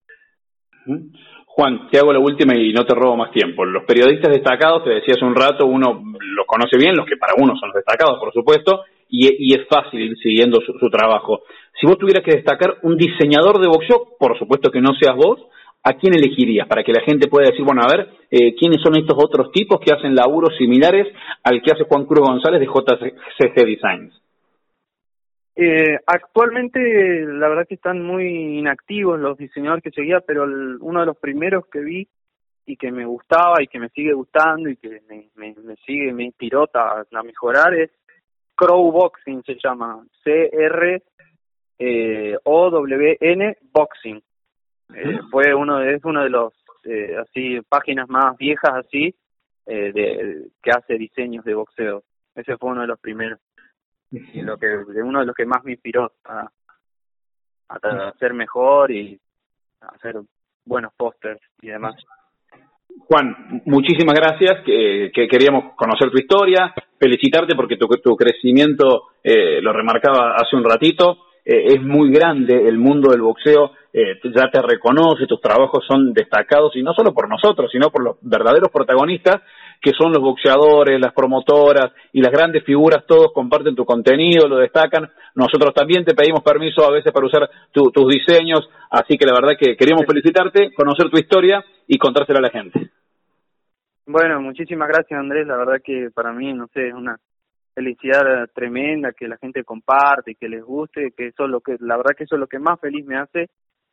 Juan, 1.45 1.87
te 1.89 1.97
hago 1.97 2.11
la 2.11 2.19
última 2.19 2.55
y 2.55 2.73
no 2.73 2.85
te 2.85 2.93
robo 2.93 3.15
más 3.15 3.31
tiempo. 3.31 3.63
Los 3.63 3.85
periodistas 3.85 4.33
destacados, 4.33 4.83
te 4.83 4.89
decía 4.89 5.15
hace 5.15 5.23
un 5.23 5.35
rato, 5.35 5.65
uno 5.65 6.03
los 6.19 6.45
conoce 6.45 6.77
bien, 6.77 6.95
los 6.95 7.05
que 7.05 7.15
para 7.15 7.33
uno 7.37 7.55
son 7.55 7.69
los 7.69 7.75
destacados, 7.75 8.19
por 8.19 8.33
supuesto, 8.33 8.83
y, 9.09 9.53
es 9.53 9.67
fácil 9.67 10.01
ir 10.01 10.17
siguiendo 10.17 10.59
su, 10.61 10.89
trabajo. 10.89 11.43
Si 11.79 11.85
vos 11.87 11.97
tuvieras 11.97 12.23
que 12.23 12.35
destacar 12.35 12.77
un 12.83 12.97
diseñador 12.97 13.59
de 13.59 13.67
boxeo, 13.67 14.15
por 14.19 14.37
supuesto 14.37 14.71
que 14.71 14.81
no 14.81 14.93
seas 14.99 15.15
vos, 15.15 15.39
¿a 15.83 15.93
quién 15.93 16.13
elegirías? 16.15 16.67
Para 16.67 16.83
que 16.83 16.93
la 16.93 17.01
gente 17.01 17.27
pueda 17.27 17.49
decir, 17.49 17.65
bueno, 17.65 17.81
a 17.83 17.95
ver, 17.95 18.09
eh, 18.31 18.55
¿quiénes 18.55 18.81
son 18.81 18.95
estos 18.95 19.17
otros 19.17 19.51
tipos 19.51 19.79
que 19.79 19.93
hacen 19.93 20.15
laburos 20.15 20.57
similares 20.57 21.07
al 21.43 21.61
que 21.61 21.71
hace 21.71 21.83
Juan 21.83 22.05
Cruz 22.05 22.27
González 22.27 22.59
de 22.59 22.67
JCG 22.67 23.65
Designs? 23.65 24.23
Eh, 25.55 25.99
actualmente, 26.07 26.79
la 27.25 27.47
verdad 27.47 27.67
que 27.67 27.75
están 27.75 28.01
muy 28.01 28.57
inactivos 28.57 29.19
los 29.19 29.37
diseñadores 29.37 29.83
que 29.83 29.91
seguía, 29.91 30.19
pero 30.21 30.45
uno 30.45 30.99
de 31.01 31.05
los 31.05 31.17
primeros 31.17 31.67
que 31.67 31.79
vi 31.79 32.07
y 32.65 32.77
que 32.77 32.91
me 32.91 33.05
gustaba 33.05 33.61
y 33.61 33.67
que 33.67 33.79
me 33.79 33.89
sigue 33.89 34.13
gustando 34.13 34.69
y 34.69 34.77
que 34.77 35.01
me, 35.07 35.29
me, 35.35 35.75
sigue, 35.85 36.13
me 36.13 36.23
inspiró 36.23 36.67
a, 36.73 37.03
mejorar 37.23 37.73
es 37.75 37.91
Crow 38.55 38.91
Boxing, 38.91 39.43
se 39.43 39.57
llama 39.63 40.05
C-R-O-W-N 40.23 41.03
eh, 41.79 43.57
Boxing. 43.71 44.21
Eh, 44.95 45.19
fue 45.31 45.53
uno 45.53 45.79
de, 45.79 45.95
es 45.95 46.05
uno 46.05 46.23
de 46.23 46.29
los 46.29 46.53
eh, 46.83 47.15
así 47.17 47.59
páginas 47.67 48.07
más 48.09 48.37
viejas 48.37 48.73
así 48.73 49.15
eh, 49.65 49.91
de, 49.93 50.49
que 50.61 50.71
hace 50.71 50.95
diseños 50.95 51.45
de 51.45 51.55
boxeo. 51.55 52.03
Ese 52.35 52.57
fue 52.57 52.71
uno 52.71 52.81
de 52.81 52.87
los 52.87 52.99
primeros 52.99 53.39
y 54.11 54.41
lo 54.41 54.57
que 54.57 54.67
uno 55.01 55.21
de 55.21 55.25
los 55.25 55.35
que 55.35 55.45
más 55.45 55.63
me 55.63 55.71
inspiró 55.71 56.11
a, 56.25 56.47
a 57.69 58.07
hacer 58.09 58.33
mejor 58.33 58.91
y 58.91 59.19
a 59.81 59.87
hacer 59.87 60.21
buenos 60.65 60.93
pósters 60.93 61.41
y 61.61 61.69
demás. 61.69 61.95
Juan, 63.07 63.61
muchísimas 63.65 64.15
gracias, 64.15 64.63
que, 64.65 65.11
queríamos 65.11 65.75
conocer 65.75 66.09
tu 66.11 66.17
historia, 66.17 66.73
felicitarte 67.03 67.55
porque 67.55 67.75
tu, 67.75 67.87
tu 68.01 68.15
crecimiento, 68.15 69.09
eh, 69.21 69.61
lo 69.61 69.73
remarcaba 69.73 70.35
hace 70.35 70.55
un 70.55 70.63
ratito, 70.63 71.17
eh, 71.43 71.75
es 71.75 71.81
muy 71.81 72.11
grande 72.11 72.67
el 72.67 72.77
mundo 72.77 73.11
del 73.11 73.21
boxeo, 73.21 73.71
eh, 73.91 74.19
ya 74.23 74.49
te 74.49 74.61
reconoce, 74.61 75.27
tus 75.27 75.41
trabajos 75.41 75.83
son 75.85 76.13
destacados 76.13 76.75
y 76.75 76.81
no 76.81 76.93
solo 76.93 77.13
por 77.13 77.27
nosotros, 77.29 77.69
sino 77.71 77.89
por 77.89 78.03
los 78.03 78.15
verdaderos 78.21 78.69
protagonistas 78.71 79.41
que 79.81 79.91
son 79.99 80.13
los 80.13 80.21
boxeadores, 80.21 80.97
las 80.97 81.13
promotoras 81.13 81.91
y 82.13 82.21
las 82.21 82.31
grandes 82.31 82.63
figuras, 82.63 83.03
todos 83.05 83.33
comparten 83.33 83.75
tu 83.75 83.83
contenido, 83.83 84.47
lo 84.47 84.55
destacan. 84.55 85.11
Nosotros 85.35 85.73
también 85.75 86.05
te 86.05 86.15
pedimos 86.15 86.41
permiso 86.41 86.85
a 86.85 86.91
veces 86.91 87.11
para 87.11 87.25
usar 87.25 87.49
tus 87.73 88.07
diseños, 88.07 88.61
así 88.89 89.17
que 89.17 89.25
la 89.25 89.33
verdad 89.33 89.57
que 89.59 89.75
queríamos 89.75 90.05
felicitarte, 90.07 90.71
conocer 90.73 91.09
tu 91.09 91.17
historia 91.17 91.65
y 91.85 91.97
contársela 91.97 92.39
a 92.39 92.43
la 92.43 92.49
gente. 92.49 92.91
Bueno, 94.05 94.41
muchísimas 94.41 94.89
gracias 94.89 95.19
Andrés, 95.19 95.47
la 95.47 95.57
verdad 95.57 95.81
que 95.83 96.09
para 96.13 96.33
mí, 96.33 96.53
no 96.53 96.67
sé, 96.67 96.89
es 96.89 96.93
una 96.93 97.17
felicidad 97.73 98.49
tremenda 98.53 99.13
que 99.13 99.27
la 99.27 99.37
gente 99.37 99.63
comparte, 99.63 100.35
que 100.35 100.49
les 100.49 100.63
guste, 100.63 101.13
que 101.15 101.27
eso 101.27 101.45
es 101.45 101.49
lo 101.49 101.61
que, 101.61 101.77
la 101.79 101.97
verdad 101.97 102.15
que 102.17 102.25
eso 102.25 102.35
es 102.35 102.39
lo 102.39 102.47
que 102.47 102.59
más 102.59 102.79
feliz 102.79 103.05
me 103.05 103.17
hace 103.17 103.49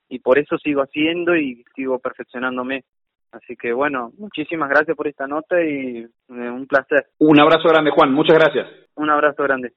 y 0.09 0.19
por 0.19 0.39
eso 0.39 0.59
sigo 0.59 0.83
haciendo 0.83 1.37
y 1.37 1.65
sigo 1.75 1.99
perfeccionándome. 1.99 2.85
Así 3.33 3.55
que 3.57 3.73
bueno, 3.73 4.11
muchísimas 4.19 4.69
gracias 4.69 4.97
por 4.97 5.07
esta 5.07 5.27
nota 5.27 5.63
y 5.63 5.99
eh, 5.99 6.09
un 6.29 6.67
placer. 6.67 7.07
Un 7.19 7.41
abrazo 7.41 7.69
grande, 7.69 7.93
Juan. 7.93 8.13
Muchas 8.13 8.37
gracias. 8.37 8.67
Un 8.97 9.09
abrazo 9.09 9.45
grande. 9.45 9.69